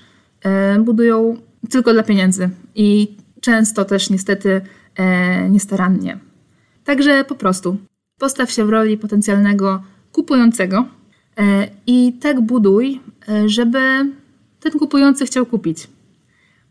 yy, 0.75 0.83
budują 0.83 1.37
tylko 1.69 1.93
dla 1.93 2.03
pieniędzy 2.03 2.49
i 2.75 3.17
często 3.41 3.85
też 3.85 4.09
niestety 4.09 4.61
niestarannie. 5.49 6.17
Także 6.83 7.23
po 7.23 7.35
prostu 7.35 7.77
postaw 8.19 8.51
się 8.51 8.65
w 8.65 8.69
roli 8.69 8.97
potencjalnego 8.97 9.83
kupującego 10.11 10.85
yy, 11.37 11.43
i 11.87 12.13
tak 12.13 12.41
buduj, 12.41 12.99
yy, 13.27 13.49
żeby 13.49 13.79
ten 14.59 14.71
kupujący 14.71 15.25
chciał 15.25 15.45
kupić 15.45 15.87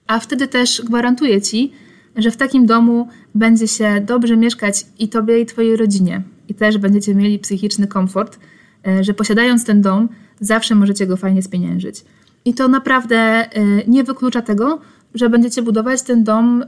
a 0.06 0.20
wtedy 0.20 0.48
też 0.48 0.82
gwarantuję 0.84 1.42
Ci, 1.42 1.72
że 2.16 2.30
w 2.30 2.36
takim 2.36 2.66
domu 2.66 3.08
będzie 3.34 3.68
się 3.68 4.00
dobrze 4.06 4.36
mieszkać 4.36 4.86
i 4.98 5.08
Tobie, 5.08 5.40
i 5.40 5.46
Twojej 5.46 5.76
rodzinie. 5.76 6.22
I 6.48 6.54
też 6.54 6.78
będziecie 6.78 7.14
mieli 7.14 7.38
psychiczny 7.38 7.86
komfort, 7.86 8.38
e, 8.86 9.04
że 9.04 9.14
posiadając 9.14 9.64
ten 9.64 9.82
dom, 9.82 10.08
zawsze 10.40 10.74
możecie 10.74 11.06
go 11.06 11.16
fajnie 11.16 11.42
spieniężyć. 11.42 12.04
I 12.44 12.54
to 12.54 12.68
naprawdę 12.68 13.16
e, 13.16 13.48
nie 13.86 14.04
wyklucza 14.04 14.42
tego, 14.42 14.80
że 15.14 15.30
będziecie 15.30 15.62
budować 15.62 16.02
ten 16.02 16.24
dom 16.24 16.64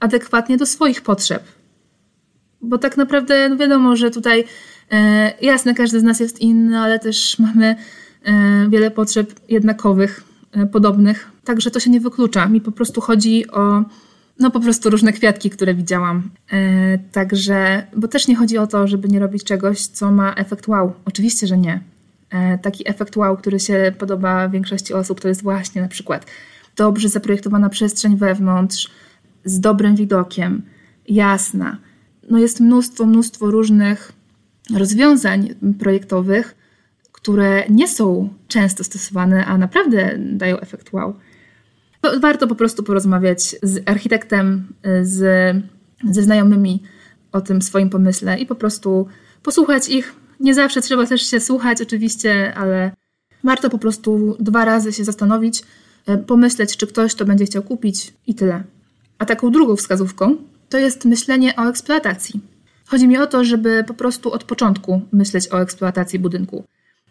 adekwatnie 0.00 0.56
do 0.56 0.66
swoich 0.66 1.02
potrzeb. 1.02 1.42
Bo 2.60 2.78
tak 2.78 2.96
naprawdę 2.96 3.48
no 3.48 3.56
wiadomo, 3.56 3.96
że 3.96 4.10
tutaj 4.10 4.44
e, 4.90 5.32
jasne, 5.42 5.74
każdy 5.74 6.00
z 6.00 6.02
nas 6.02 6.20
jest 6.20 6.40
inny, 6.40 6.78
ale 6.78 6.98
też 6.98 7.38
mamy 7.38 7.76
wiele 8.68 8.90
potrzeb 8.90 9.34
jednakowych, 9.48 10.24
podobnych 10.72 11.30
Także 11.48 11.70
to 11.70 11.80
się 11.80 11.90
nie 11.90 12.00
wyklucza. 12.00 12.48
Mi 12.48 12.60
po 12.60 12.72
prostu 12.72 13.00
chodzi 13.00 13.50
o 13.50 13.84
no 14.38 14.50
po 14.50 14.60
prostu 14.60 14.90
różne 14.90 15.12
kwiatki, 15.12 15.50
które 15.50 15.74
widziałam. 15.74 16.30
E, 16.50 16.98
także, 16.98 17.86
bo 17.96 18.08
też 18.08 18.28
nie 18.28 18.36
chodzi 18.36 18.58
o 18.58 18.66
to, 18.66 18.86
żeby 18.86 19.08
nie 19.08 19.18
robić 19.18 19.44
czegoś, 19.44 19.86
co 19.86 20.10
ma 20.10 20.34
efekt 20.34 20.68
wow. 20.68 20.92
Oczywiście, 21.04 21.46
że 21.46 21.58
nie. 21.58 21.80
E, 22.30 22.58
taki 22.58 22.88
efekt 22.90 23.16
wow, 23.16 23.36
który 23.36 23.60
się 23.60 23.92
podoba 23.98 24.48
większości 24.48 24.94
osób, 24.94 25.20
to 25.20 25.28
jest 25.28 25.42
właśnie 25.42 25.82
na 25.82 25.88
przykład 25.88 26.26
dobrze 26.76 27.08
zaprojektowana 27.08 27.68
przestrzeń 27.68 28.16
wewnątrz, 28.16 28.90
z 29.44 29.60
dobrym 29.60 29.96
widokiem, 29.96 30.62
jasna. 31.08 31.76
No 32.30 32.38
jest 32.38 32.60
mnóstwo, 32.60 33.06
mnóstwo 33.06 33.50
różnych 33.50 34.12
rozwiązań 34.76 35.54
projektowych, 35.78 36.54
które 37.12 37.64
nie 37.70 37.88
są 37.88 38.28
często 38.48 38.84
stosowane, 38.84 39.46
a 39.46 39.58
naprawdę 39.58 40.18
dają 40.18 40.60
efekt 40.60 40.92
wow. 40.92 41.14
Warto 42.20 42.46
po 42.46 42.54
prostu 42.54 42.82
porozmawiać 42.82 43.56
z 43.62 43.88
architektem, 43.88 44.66
z, 45.02 45.16
ze 46.10 46.22
znajomymi 46.22 46.82
o 47.32 47.40
tym 47.40 47.62
swoim 47.62 47.90
pomyśle 47.90 48.38
i 48.38 48.46
po 48.46 48.54
prostu 48.54 49.06
posłuchać 49.42 49.88
ich. 49.88 50.14
Nie 50.40 50.54
zawsze 50.54 50.80
trzeba 50.80 51.06
też 51.06 51.30
się 51.30 51.40
słuchać, 51.40 51.82
oczywiście, 51.82 52.54
ale 52.54 52.90
warto 53.44 53.70
po 53.70 53.78
prostu 53.78 54.36
dwa 54.40 54.64
razy 54.64 54.92
się 54.92 55.04
zastanowić, 55.04 55.62
e, 56.06 56.18
pomyśleć, 56.18 56.76
czy 56.76 56.86
ktoś 56.86 57.14
to 57.14 57.24
będzie 57.24 57.44
chciał 57.44 57.62
kupić 57.62 58.12
i 58.26 58.34
tyle. 58.34 58.62
A 59.18 59.26
taką 59.26 59.50
drugą 59.50 59.76
wskazówką 59.76 60.36
to 60.68 60.78
jest 60.78 61.04
myślenie 61.04 61.56
o 61.56 61.68
eksploatacji. 61.68 62.40
Chodzi 62.86 63.08
mi 63.08 63.18
o 63.18 63.26
to, 63.26 63.44
żeby 63.44 63.84
po 63.86 63.94
prostu 63.94 64.32
od 64.32 64.44
początku 64.44 65.02
myśleć 65.12 65.52
o 65.52 65.62
eksploatacji 65.62 66.18
budynku. 66.18 66.64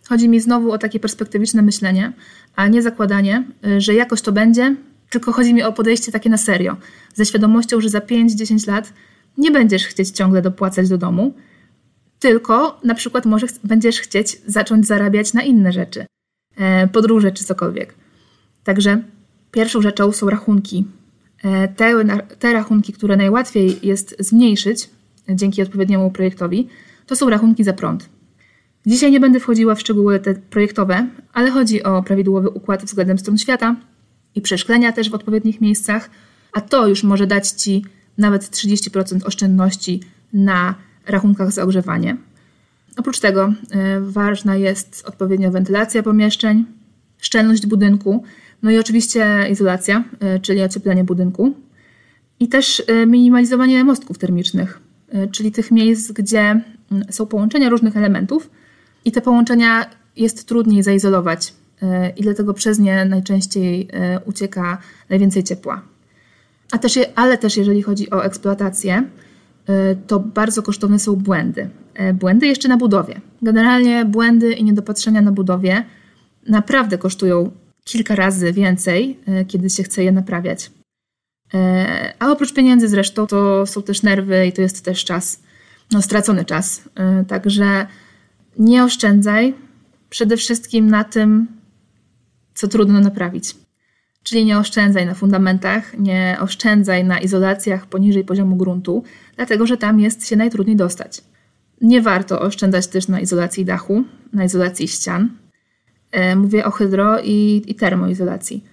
Chodzi 0.10 0.30
mi 0.30 0.40
znowu 0.40 0.72
o 0.72 0.78
takie 0.78 1.00
perspektywiczne 1.00 1.62
myślenie, 1.62 2.14
a 2.56 2.68
nie 2.68 2.82
zakładanie, 2.82 3.44
y, 3.66 3.82
że 3.82 3.94
jakoś 3.94 4.22
to 4.22 4.32
będzie, 4.32 4.76
tylko 5.10 5.32
chodzi 5.32 5.54
mi 5.54 5.64
o 5.64 5.74
podejście 5.74 6.12
takie 6.12 6.30
na 6.30 6.38
serio, 6.38 6.78
ze 7.14 7.26
świadomością, 7.26 7.82
że 7.82 7.90
za 7.90 8.00
5-10 8.00 8.68
lat 8.68 8.94
nie 9.38 9.52
będziesz 9.52 9.86
chcieć 9.86 10.10
ciągle 10.10 10.42
dopłacać 10.42 10.90
do 10.90 10.98
domu, 10.98 11.34
tylko 12.20 12.80
na 12.84 12.96
przykład 12.96 13.26
może 13.26 13.48
będziesz 13.64 14.00
chcieć 14.00 14.42
zacząć 14.46 14.88
zarabiać 14.88 15.34
na 15.34 15.44
inne 15.44 15.72
rzeczy, 15.72 16.06
e, 16.58 16.88
podróże 16.88 17.32
czy 17.32 17.44
cokolwiek. 17.44 17.94
Także 18.64 19.02
pierwszą 19.52 19.82
rzeczą 19.82 20.12
są 20.12 20.30
rachunki. 20.30 20.86
E, 21.44 21.68
te, 21.68 22.06
te 22.40 22.54
rachunki, 22.54 22.94
które 22.94 23.18
najłatwiej 23.18 23.80
jest 23.84 24.16
zmniejszyć 24.20 24.90
dzięki 25.30 25.62
odpowiedniemu 25.62 26.12
projektowi, 26.12 26.68
to 27.06 27.16
są 27.16 27.30
rachunki 27.30 27.64
za 27.64 27.74
prąd. 27.74 28.10
Dzisiaj 28.86 29.12
nie 29.12 29.20
będę 29.20 29.40
wchodziła 29.40 29.76
w 29.76 29.80
szczegóły 29.80 30.20
te 30.20 30.34
projektowe, 30.34 31.08
ale 31.34 31.52
chodzi 31.52 31.84
o 31.84 32.04
prawidłowy 32.04 32.50
układ 32.50 32.86
względem 32.86 33.18
stron 33.18 33.38
świata 33.38 33.76
i 34.36 34.42
przeszklenia 34.42 34.92
też 34.92 35.10
w 35.10 35.14
odpowiednich 35.14 35.62
miejscach, 35.62 36.10
a 36.54 36.62
to 36.62 36.88
już 36.88 37.04
może 37.04 37.28
dać 37.28 37.50
Ci 37.50 37.86
nawet 38.18 38.44
30% 38.44 39.26
oszczędności 39.26 40.02
na 40.34 40.76
rachunkach 41.08 41.52
za 41.52 41.64
ogrzewanie. 41.64 42.18
Oprócz 42.98 43.20
tego 43.20 43.48
y, 43.48 44.12
ważna 44.12 44.56
jest 44.56 45.04
odpowiednia 45.08 45.52
wentylacja 45.52 46.04
pomieszczeń, 46.04 46.66
szczelność 47.18 47.66
budynku, 47.66 48.24
no 48.64 48.72
i 48.72 48.78
oczywiście 48.78 49.48
izolacja, 49.52 50.04
y, 50.36 50.40
czyli 50.40 50.64
ocieplenie 50.64 51.04
budynku 51.04 51.54
i 52.40 52.48
też 52.48 52.80
y, 52.80 53.08
minimalizowanie 53.08 53.84
mostków 53.84 54.18
termicznych, 54.18 54.80
czyli 55.32 55.52
tych 55.52 55.72
miejsc, 55.72 56.12
gdzie 56.12 56.40
mm, 56.40 56.64
są 57.10 57.26
połączenia 57.26 57.70
różnych 57.70 57.98
elementów, 57.98 58.50
i 59.08 59.12
te 59.12 59.22
połączenia 59.22 59.86
jest 60.16 60.48
trudniej 60.48 60.84
zaizolować 60.84 61.54
e, 61.82 62.10
i 62.10 62.22
dlatego 62.22 62.54
przez 62.54 62.80
nie 62.80 63.06
najczęściej 63.06 63.88
e, 63.94 64.20
ucieka 64.26 64.78
najwięcej 65.10 65.44
ciepła. 65.44 65.82
A 66.72 66.78
też, 66.78 67.00
ale 67.16 67.38
też 67.38 67.58
jeżeli 67.58 67.82
chodzi 67.82 68.10
o 68.10 68.26
eksploatację, 68.26 69.04
to 70.08 70.20
bardzo 70.20 70.64
kosztowne 70.64 71.00
są 71.00 71.16
błędy. 71.16 71.70
Błędy 72.14 72.48
jeszcze 72.48 72.68
na 72.68 72.78
budowie. 72.78 73.22
Generalnie 73.42 74.06
błędy 74.06 74.54
i 74.54 74.64
niedopatrzenia 74.64 75.22
na 75.22 75.32
budowie 75.32 75.86
naprawdę 76.48 76.98
kosztują 76.98 77.52
kilka 77.84 78.16
razy 78.16 78.54
więcej, 78.54 79.20
kiedy 79.48 79.70
się 79.70 79.84
chce 79.84 80.04
je 80.04 80.12
naprawiać. 80.12 80.72
E, 81.54 82.14
a 82.20 82.32
oprócz 82.32 82.54
pieniędzy 82.54 82.88
zresztą 82.88 83.28
to 83.28 83.66
są 83.66 83.84
też 83.84 84.04
nerwy 84.04 84.48
i 84.48 84.52
to 84.52 84.62
jest 84.62 84.86
też 84.86 85.06
czas, 85.06 85.40
no 85.92 86.02
stracony 86.02 86.46
czas. 86.46 86.82
E, 86.96 87.26
także 87.26 87.88
nie 88.60 88.84
oszczędzaj 88.84 89.54
przede 90.10 90.38
wszystkim 90.38 90.90
na 90.90 91.04
tym, 91.04 91.48
co 92.54 92.68
trudno 92.68 93.00
naprawić. 93.00 93.56
Czyli 94.24 94.46
nie 94.46 94.58
oszczędzaj 94.58 95.06
na 95.06 95.14
fundamentach, 95.14 95.98
nie 96.00 96.38
oszczędzaj 96.42 97.06
na 97.06 97.20
izolacjach 97.20 97.86
poniżej 97.86 98.24
poziomu 98.24 98.56
gruntu, 98.56 99.04
dlatego 99.36 99.68
że 99.68 99.78
tam 99.78 100.00
jest 100.00 100.28
się 100.28 100.36
najtrudniej 100.36 100.76
dostać. 100.76 101.22
Nie 101.82 102.02
warto 102.02 102.42
oszczędzać 102.42 102.88
też 102.88 103.08
na 103.08 103.20
izolacji 103.20 103.66
dachu, 103.66 104.04
na 104.34 104.46
izolacji 104.46 104.88
ścian. 104.88 105.30
E, 106.18 106.36
mówię 106.36 106.66
o 106.66 106.72
hydro 106.72 107.20
i, 107.24 107.64
i 107.68 107.76
termoizolacji. 107.76 108.64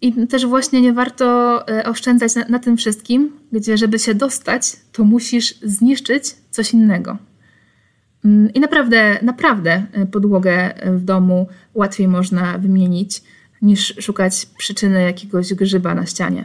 I 0.00 0.26
też 0.26 0.46
właśnie 0.46 0.80
nie 0.80 0.92
warto 0.92 1.68
e, 1.68 1.84
oszczędzać 1.84 2.34
na, 2.34 2.44
na, 2.48 2.58
tym 2.58 2.76
wszystkim, 2.76 3.32
gdzie 3.52 3.76
żeby 3.76 3.98
się 3.98 4.14
dostać, 4.14 4.76
to 4.92 5.04
musisz 5.04 5.60
zniszczyć 5.60 6.24
coś 6.50 6.72
innego. 6.72 7.18
Mm, 8.24 8.52
I 8.52 8.60
naprawdę, 8.60 9.18
naprawdę 9.22 9.86
e, 9.92 10.06
podłogę 10.06 10.74
w 10.86 11.04
domu 11.04 11.46
łatwiej 11.74 12.08
można 12.08 12.58
wymienić 12.58 13.22
niż 13.62 13.94
szukać 14.00 14.46
przyczyny 14.58 15.02
jakiegoś 15.02 15.54
grzyba 15.54 15.94
na 15.94 16.06
ścianie. 16.06 16.44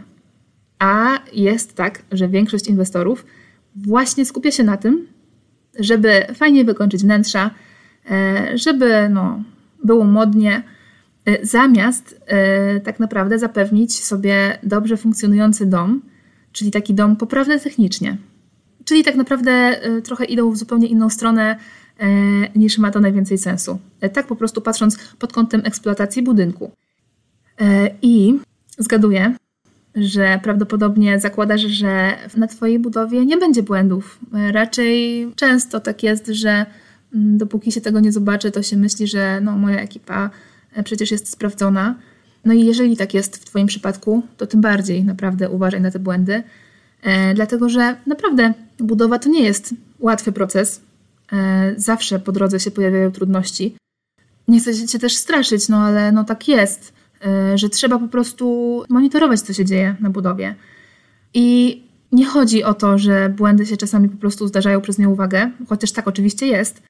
A 0.80 1.20
jest 1.34 1.76
tak, 1.76 2.02
że 2.12 2.28
większość 2.28 2.68
inwestorów 2.68 3.26
właśnie 3.76 4.26
skupia 4.26 4.52
się 4.52 4.64
na 4.64 4.78
tym, 4.78 5.08
żeby 5.80 6.26
fajnie 6.36 6.66
wykończyć 6.66 7.02
wnętrza, 7.02 7.52
żeby 8.56 9.10
no, 9.10 9.44
było 9.84 10.04
modnie, 10.06 10.64
E, 11.30 11.46
zamiast 11.46 12.22
e, 12.28 12.80
tak 12.80 13.00
naprawdę 13.00 13.40
zapewnić 13.40 14.04
sobie 14.04 14.58
dobrze 14.64 14.98
funkcjonujący 14.98 15.66
dom, 15.66 16.02
czyli 16.52 16.72
taki 16.72 16.94
dom 16.94 17.16
poprawny 17.16 17.60
technicznie. 17.60 18.18
Czyli 18.86 19.04
tak 19.04 19.16
naprawdę 19.16 19.52
e, 19.52 20.02
trochę 20.02 20.26
idą 20.26 20.52
w 20.52 20.58
zupełnie 20.58 20.88
inną 20.88 21.10
stronę 21.10 21.56
niż 22.56 22.78
ma 22.78 22.92
to 22.92 23.00
najwięcej 23.00 23.38
sensu. 23.38 23.80
Tak 24.14 24.28
po 24.28 24.36
prostu 24.36 24.62
patrząc 24.62 24.98
pod 25.20 25.34
kątem 25.34 25.62
eksploatacji 25.66 26.22
budynku. 26.22 26.72
I 28.02 28.40
zgaduję, 28.78 29.36
że 29.96 30.40
prawdopodobnie 30.44 31.20
zakładasz, 31.20 31.62
że 31.62 32.14
na 32.38 32.48
Twojej 32.48 32.80
budowie 32.80 33.26
nie 33.26 33.38
będzie 33.38 33.64
błędów. 33.64 34.20
Raczej 34.52 35.28
często 35.36 35.80
tak 35.80 36.04
jest, 36.04 36.28
że 36.28 36.66
dopóki 37.14 37.72
się 37.72 37.82
tego 37.82 38.00
nie 38.00 38.12
zobaczy, 38.12 38.52
to 38.52 38.64
się 38.64 38.78
myśli, 38.78 39.08
że 39.08 39.42
no, 39.42 39.58
moja 39.58 39.82
ekipa 39.82 40.30
E, 40.74 40.84
przecież 40.84 41.12
jest 41.12 41.32
sprawdzona. 41.32 41.96
No 42.46 42.54
i 42.54 42.66
jeżeli 42.66 42.98
tak 42.98 43.14
jest 43.14 43.38
w 43.38 43.46
Twoim 43.46 43.68
przypadku, 43.68 44.24
to 44.38 44.48
tym 44.48 44.62
bardziej 44.62 45.04
naprawdę 45.04 45.50
uważaj 45.50 45.82
na 45.82 45.92
te 45.92 46.00
błędy, 46.00 46.44
e, 47.04 47.34
dlatego 47.34 47.70
że 47.70 47.96
naprawdę 48.08 48.54
budowa 48.78 49.20
to 49.20 49.30
nie 49.30 49.44
jest 49.44 49.76
łatwy 50.00 50.32
proces. 50.32 50.82
E, 51.32 51.74
zawsze 51.78 52.20
po 52.20 52.32
drodze 52.32 52.60
się 52.60 52.72
pojawiają 52.72 53.12
trudności. 53.12 53.76
Nie 54.48 54.60
chcę 54.60 54.88
Cię 54.88 55.00
też 55.00 55.16
straszyć, 55.16 55.70
no 55.70 55.78
ale 55.78 56.12
no 56.12 56.24
tak 56.24 56.48
jest, 56.48 56.94
że 57.56 57.70
trzeba 57.70 58.00
po 58.00 58.08
prostu 58.08 58.84
monitorować, 58.90 59.42
co 59.42 59.54
się 59.54 59.66
dzieje 59.66 59.96
na 60.00 60.10
budowie. 60.10 60.56
I 61.34 61.82
nie 62.12 62.26
chodzi 62.26 62.64
o 62.64 62.74
to, 62.74 62.98
że 62.98 63.30
błędy 63.30 63.66
się 63.66 63.78
czasami 63.78 64.10
po 64.10 64.18
prostu 64.18 64.48
zdarzają 64.48 64.82
przez 64.82 64.98
nieuwagę, 64.98 65.52
chociaż 65.68 65.92
tak 65.92 66.08
oczywiście 66.08 66.48
jest, 66.48 66.82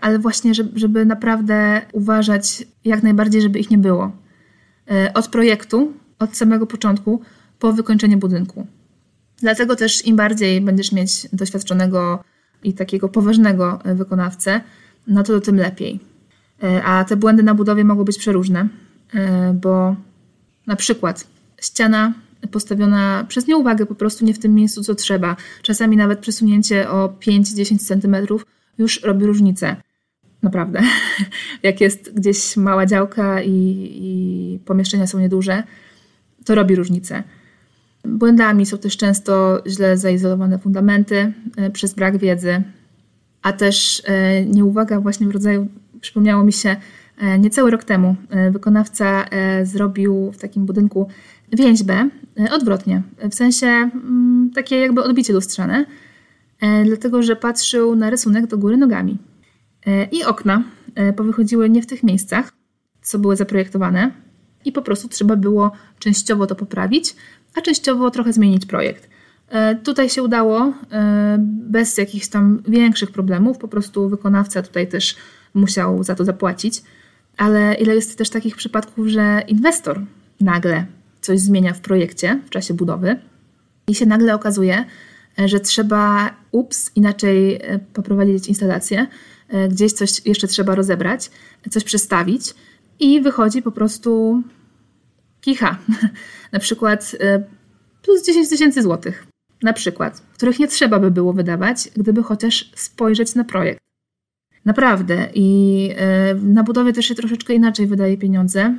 ale 0.00 0.18
właśnie, 0.18 0.52
żeby, 0.74 1.06
naprawdę 1.06 1.82
uważać 1.92 2.66
jak 2.84 3.02
najbardziej, 3.02 3.42
żeby 3.42 3.58
ich 3.58 3.70
nie 3.70 3.78
było. 3.78 4.12
E, 4.90 5.14
od 5.14 5.28
projektu, 5.28 5.92
od 6.18 6.36
samego 6.36 6.66
początku, 6.66 7.20
po 7.58 7.72
wykończenie 7.72 8.16
budynku. 8.16 8.66
Dlatego 9.40 9.76
też 9.76 10.06
im 10.06 10.16
bardziej 10.16 10.60
będziesz 10.60 10.92
mieć 10.92 11.28
doświadczonego 11.32 12.24
i 12.62 12.72
takiego 12.72 13.08
poważnego 13.08 13.78
wykonawcę, 13.84 14.60
no 15.06 15.22
to 15.22 15.40
tym 15.40 15.56
lepiej. 15.56 16.00
E, 16.62 16.84
a 16.84 17.04
te 17.04 17.16
błędy 17.16 17.42
na 17.42 17.54
budowie 17.54 17.84
mogą 17.84 18.04
być 18.04 18.18
przeróżne, 18.18 18.68
bo 19.54 19.96
na 20.66 20.76
przykład 20.76 21.26
ściana 21.60 22.12
postawiona 22.50 23.24
przez 23.28 23.46
nieuwagę 23.46 23.86
po 23.86 23.94
prostu 23.94 24.24
nie 24.24 24.34
w 24.34 24.38
tym 24.38 24.54
miejscu, 24.54 24.82
co 24.82 24.94
trzeba. 24.94 25.36
Czasami 25.62 25.96
nawet 25.96 26.18
przesunięcie 26.18 26.90
o 26.90 27.08
5-10 27.08 27.78
centymetrów 27.78 28.46
już 28.78 29.02
robi 29.02 29.26
różnicę. 29.26 29.76
Naprawdę. 30.42 30.80
Jak 31.62 31.80
jest 31.80 32.14
gdzieś 32.14 32.56
mała 32.56 32.86
działka 32.86 33.42
i, 33.42 33.50
i 34.02 34.58
pomieszczenia 34.64 35.06
są 35.06 35.18
nieduże, 35.18 35.62
to 36.44 36.54
robi 36.54 36.76
różnicę. 36.76 37.22
Błędami 38.04 38.66
są 38.66 38.78
też 38.78 38.96
często 38.96 39.62
źle 39.66 39.96
zaizolowane 39.98 40.58
fundamenty 40.58 41.32
e, 41.56 41.70
przez 41.70 41.94
brak 41.94 42.18
wiedzy, 42.18 42.62
a 43.42 43.52
też 43.52 44.02
e, 44.04 44.44
nieuwaga 44.46 45.00
właśnie 45.00 45.26
w 45.26 45.30
rodzaju, 45.30 45.68
przypomniało 46.00 46.44
mi 46.44 46.52
się, 46.52 46.76
e, 47.18 47.38
niecały 47.38 47.70
rok 47.70 47.84
temu 47.84 48.16
wykonawca 48.50 49.24
zrobił 49.62 50.32
w 50.32 50.38
takim 50.38 50.66
budynku 50.66 51.08
więźbę 51.52 52.08
odwrotnie, 52.50 53.02
w 53.30 53.34
sensie 53.34 53.66
mm, 53.66 54.50
takie 54.54 54.76
jakby 54.76 55.02
odbicie 55.02 55.32
lustrzane, 55.32 55.86
dlatego 56.84 57.22
że 57.22 57.36
patrzył 57.36 57.96
na 57.96 58.10
rysunek 58.10 58.46
do 58.46 58.58
góry 58.58 58.76
nogami. 58.76 59.18
E, 59.86 60.04
I 60.04 60.24
okna 60.24 60.62
e, 60.94 61.12
powychodziły 61.12 61.70
nie 61.70 61.82
w 61.82 61.86
tych 61.86 62.02
miejscach, 62.02 62.52
co 63.02 63.18
były 63.18 63.36
zaprojektowane, 63.36 64.10
i 64.64 64.72
po 64.72 64.82
prostu 64.82 65.08
trzeba 65.08 65.36
było 65.36 65.72
częściowo 65.98 66.46
to 66.46 66.54
poprawić, 66.54 67.16
a 67.54 67.60
częściowo 67.60 68.10
trochę 68.10 68.32
zmienić 68.32 68.66
projekt. 68.66 69.08
Tutaj 69.84 70.10
się 70.10 70.22
udało 70.22 70.72
bez 71.46 71.98
jakichś 71.98 72.28
tam 72.28 72.62
większych 72.68 73.10
problemów, 73.10 73.58
po 73.58 73.68
prostu 73.68 74.08
wykonawca 74.08 74.62
tutaj 74.62 74.88
też 74.88 75.16
musiał 75.54 76.04
za 76.04 76.14
to 76.14 76.24
zapłacić. 76.24 76.82
Ale 77.36 77.74
ile 77.74 77.94
jest 77.94 78.18
też 78.18 78.30
takich 78.30 78.56
przypadków, 78.56 79.06
że 79.06 79.42
inwestor 79.48 80.00
nagle 80.40 80.86
coś 81.20 81.40
zmienia 81.40 81.72
w 81.72 81.80
projekcie 81.80 82.40
w 82.46 82.50
czasie 82.50 82.74
budowy 82.74 83.16
i 83.86 83.94
się 83.94 84.06
nagle 84.06 84.34
okazuje, 84.34 84.84
że 85.38 85.60
trzeba, 85.60 86.34
ups, 86.50 86.90
inaczej 86.94 87.54
e, 87.54 87.78
poprowadzić 87.78 88.48
instalację, 88.48 89.06
e, 89.48 89.68
gdzieś 89.68 89.92
coś 89.92 90.26
jeszcze 90.26 90.48
trzeba 90.48 90.74
rozebrać, 90.74 91.30
coś 91.70 91.84
przestawić 91.84 92.54
i 93.00 93.20
wychodzi 93.20 93.62
po 93.62 93.72
prostu 93.72 94.42
kicha. 95.40 95.78
na 96.52 96.58
przykład 96.58 97.16
e, 97.20 97.44
plus 98.02 98.26
10 98.26 98.48
tysięcy 98.48 98.82
złotych, 98.82 99.26
na 99.62 99.72
przykład, 99.72 100.20
których 100.20 100.58
nie 100.58 100.68
trzeba 100.68 100.98
by 100.98 101.10
było 101.10 101.32
wydawać, 101.32 101.88
gdyby 101.96 102.22
chociaż 102.22 102.70
spojrzeć 102.74 103.34
na 103.34 103.44
projekt. 103.44 103.80
Naprawdę. 104.64 105.28
I 105.34 105.90
na 106.42 106.62
budowie 106.62 106.92
też 106.92 107.06
się 107.06 107.14
troszeczkę 107.14 107.54
inaczej 107.54 107.86
wydaje 107.86 108.18
pieniądze. 108.18 108.74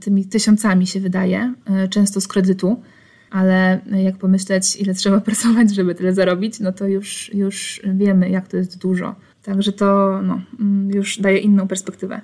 Tymi 0.00 0.24
tysiącami 0.24 0.86
się 0.86 1.00
wydaje, 1.00 1.54
często 1.90 2.20
z 2.20 2.28
kredytu 2.28 2.82
ale 3.34 3.80
jak 4.02 4.16
pomyśleć, 4.16 4.76
ile 4.76 4.94
trzeba 4.94 5.20
pracować, 5.28 5.74
żeby 5.74 5.94
tyle 5.94 6.14
zarobić, 6.14 6.60
no 6.60 6.72
to 6.72 6.86
już, 6.86 7.34
już 7.34 7.80
wiemy, 7.84 8.30
jak 8.30 8.48
to 8.48 8.56
jest 8.56 8.78
dużo. 8.78 9.14
Także 9.42 9.72
to 9.72 10.20
no, 10.22 10.40
mm, 10.60 10.90
już 10.90 11.18
daje 11.18 11.38
inną 11.38 11.68
perspektywę. 11.68 12.20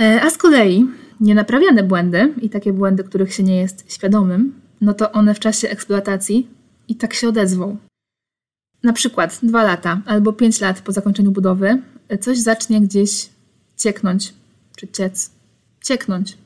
E, 0.00 0.22
a 0.22 0.30
z 0.30 0.38
kolei 0.38 0.86
nienaprawiane 1.20 1.82
błędy 1.82 2.34
i 2.42 2.50
takie 2.50 2.72
błędy, 2.72 3.04
których 3.04 3.34
się 3.34 3.42
nie 3.42 3.60
jest 3.60 3.92
świadomym, 3.92 4.52
no 4.80 4.94
to 4.94 5.12
one 5.12 5.34
w 5.34 5.40
czasie 5.40 5.68
eksploatacji 5.68 6.48
i 6.88 6.96
tak 6.96 7.14
się 7.14 7.28
odezwą. 7.28 7.76
Na 8.82 8.92
przykład 8.92 9.38
dwa 9.42 9.62
lata 9.62 10.02
albo 10.06 10.32
pięć 10.32 10.60
lat 10.60 10.80
po 10.80 10.92
zakończeniu 10.92 11.32
budowy 11.32 11.82
coś 12.20 12.38
zacznie 12.38 12.80
gdzieś 12.80 13.28
cieknąć, 13.76 14.34
czy 14.76 14.88
ciec, 14.88 15.30
cieknąć 15.84 16.38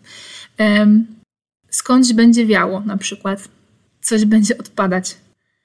skądś 1.74 2.12
będzie 2.12 2.46
wiało 2.46 2.80
na 2.80 2.96
przykład, 2.96 3.48
coś 4.00 4.24
będzie 4.24 4.58
odpadać. 4.58 5.16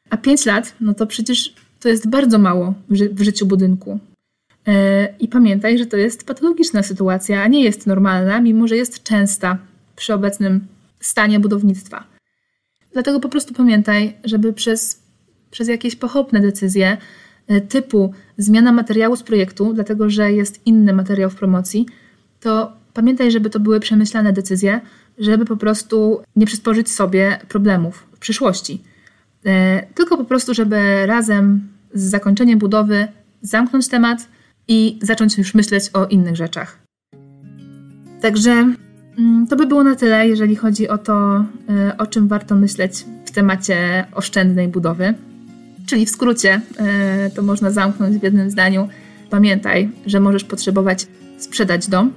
A 0.10 0.18
5 0.18 0.46
lat, 0.46 0.76
no 0.82 0.94
to 0.94 1.08
przecież 1.08 1.54
to 1.80 1.90
jest 1.90 2.10
bardzo 2.10 2.40
mało 2.40 2.74
w, 2.90 2.96
ży 2.96 3.10
w 3.10 3.22
życiu 3.22 3.46
budynku. 3.46 4.00
Yy, 4.68 4.74
I 5.20 5.28
pamiętaj, 5.28 5.78
że 5.78 5.86
to 5.86 5.98
jest 5.98 6.26
patologiczna 6.26 6.84
sytuacja, 6.84 7.44
a 7.44 7.48
nie 7.48 7.64
jest 7.64 7.88
normalna, 7.88 8.42
mimo 8.42 8.68
że 8.68 8.78
jest 8.78 9.04
częsta 9.04 9.58
przy 9.96 10.14
obecnym 10.14 10.68
stanie 11.00 11.40
budownictwa. 11.40 12.04
Dlatego 12.94 13.20
po 13.20 13.30
prostu 13.30 13.54
pamiętaj, 13.54 14.14
żeby 14.24 14.54
przez, 14.54 15.02
przez 15.52 15.68
jakieś 15.68 15.96
pochopne 15.96 16.42
decyzje 16.42 16.98
yy, 17.50 17.62
typu 17.62 18.14
zmiana 18.38 18.72
materiału 18.72 19.16
z 19.16 19.24
projektu, 19.24 19.74
dlatego 19.74 20.10
że 20.10 20.32
jest 20.32 20.62
inny 20.66 20.94
materiał 20.94 21.30
w 21.30 21.36
promocji, 21.36 21.86
to 22.40 22.74
pamiętaj, 22.94 23.32
żeby 23.32 23.50
to 23.50 23.60
były 23.60 23.80
przemyślane 23.80 24.34
decyzje, 24.34 24.82
żeby 25.20 25.46
po 25.46 25.58
prostu 25.58 26.22
nie 26.36 26.46
przysporzyć 26.46 26.92
sobie 26.92 27.40
problemów 27.48 28.08
w 28.14 28.20
przyszłości. 28.20 28.84
E, 29.46 29.84
tylko 29.96 30.18
po 30.18 30.26
prostu, 30.26 30.54
żeby 30.54 31.06
razem 31.06 31.68
z 31.94 32.02
zakończeniem 32.02 32.60
budowy 32.60 33.08
zamknąć 33.42 33.88
temat 33.88 34.28
i 34.68 35.00
zacząć 35.02 35.38
już 35.38 35.54
myśleć 35.54 35.90
o 35.94 36.06
innych 36.06 36.36
rzeczach. 36.36 36.80
Także 38.22 38.52
mm, 39.18 39.48
to 39.50 39.56
by 39.56 39.66
było 39.66 39.84
na 39.84 39.96
tyle, 39.96 40.28
jeżeli 40.28 40.56
chodzi 40.56 40.90
o 40.90 40.98
to, 40.98 41.46
e, 41.70 41.98
o 41.98 42.08
czym 42.08 42.28
warto 42.28 42.56
myśleć 42.56 43.06
w 43.26 43.32
temacie 43.32 44.06
oszczędnej 44.14 44.68
budowy. 44.68 45.14
Czyli 45.86 46.06
w 46.06 46.10
skrócie, 46.10 46.62
e, 46.78 47.30
to 47.30 47.42
można 47.42 47.72
zamknąć 47.72 48.18
w 48.18 48.24
jednym 48.24 48.52
zdaniu. 48.52 48.90
Pamiętaj, 49.30 49.90
że 50.06 50.20
możesz 50.20 50.44
potrzebować 50.44 51.08
sprzedać 51.38 51.88
dom 51.88 52.14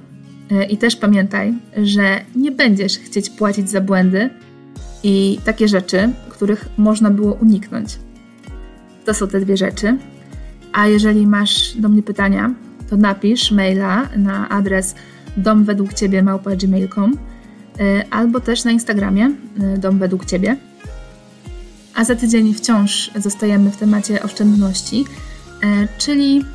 i 0.69 0.77
też 0.77 0.95
pamiętaj, 0.95 1.53
że 1.83 2.21
nie 2.35 2.51
będziesz 2.51 2.97
chcieć 2.97 3.29
płacić 3.29 3.69
za 3.69 3.81
błędy 3.81 4.29
i 5.03 5.39
takie 5.45 5.67
rzeczy, 5.67 6.09
których 6.29 6.69
można 6.77 7.11
było 7.11 7.33
uniknąć. 7.33 7.99
To 9.05 9.13
są 9.13 9.27
te 9.27 9.39
dwie 9.39 9.57
rzeczy. 9.57 9.97
A 10.73 10.87
jeżeli 10.87 11.27
masz 11.27 11.77
do 11.77 11.89
mnie 11.89 12.03
pytania, 12.03 12.53
to 12.89 12.97
napisz 12.97 13.51
maila 13.51 14.09
na 14.17 14.49
adres 14.49 14.95
dom 15.37 15.63
według 15.63 15.93
ciebie 15.93 16.23
małpa.gmail.com 16.23 17.17
e, 17.79 18.05
albo 18.09 18.39
też 18.39 18.63
na 18.63 18.71
Instagramie 18.71 19.31
dom 19.77 19.99
według 19.99 20.25
ciebie. 20.25 20.57
A 21.95 22.03
za 22.03 22.15
tydzień 22.15 22.53
wciąż 22.53 23.11
zostajemy 23.15 23.71
w 23.71 23.77
temacie 23.77 24.23
oszczędności, 24.23 25.05
czyli 25.97 26.45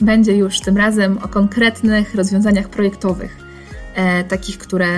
będzie 0.00 0.36
już 0.36 0.60
tym 0.60 0.76
razem 0.76 1.18
o 1.18 1.28
konkretnych 1.28 2.14
rozwiązaniach 2.14 2.68
projektowych, 2.68 3.36
e, 3.94 4.24
takich, 4.24 4.58
które 4.58 4.88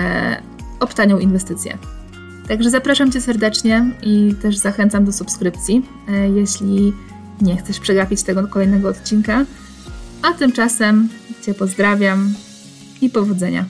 obtanią 0.79 1.19
inwestycje. 1.19 1.77
Także 2.47 2.69
zapraszam 2.69 3.11
Cię 3.11 3.21
serdecznie 3.21 3.85
i 4.01 4.35
też 4.41 4.57
zachęcam 4.57 5.05
do 5.05 5.11
subskrypcji, 5.11 5.85
e, 6.09 6.29
jeśli 6.29 6.93
nie 7.41 7.57
chcesz 7.57 7.79
przegapić 7.79 8.23
tego 8.23 8.47
kolejnego 8.47 8.89
odcinka. 8.89 9.45
A 10.21 10.33
tymczasem 10.33 11.09
Cię 11.41 11.53
pozdrawiam 11.53 12.33
i 13.01 13.09
powodzenia. 13.09 13.65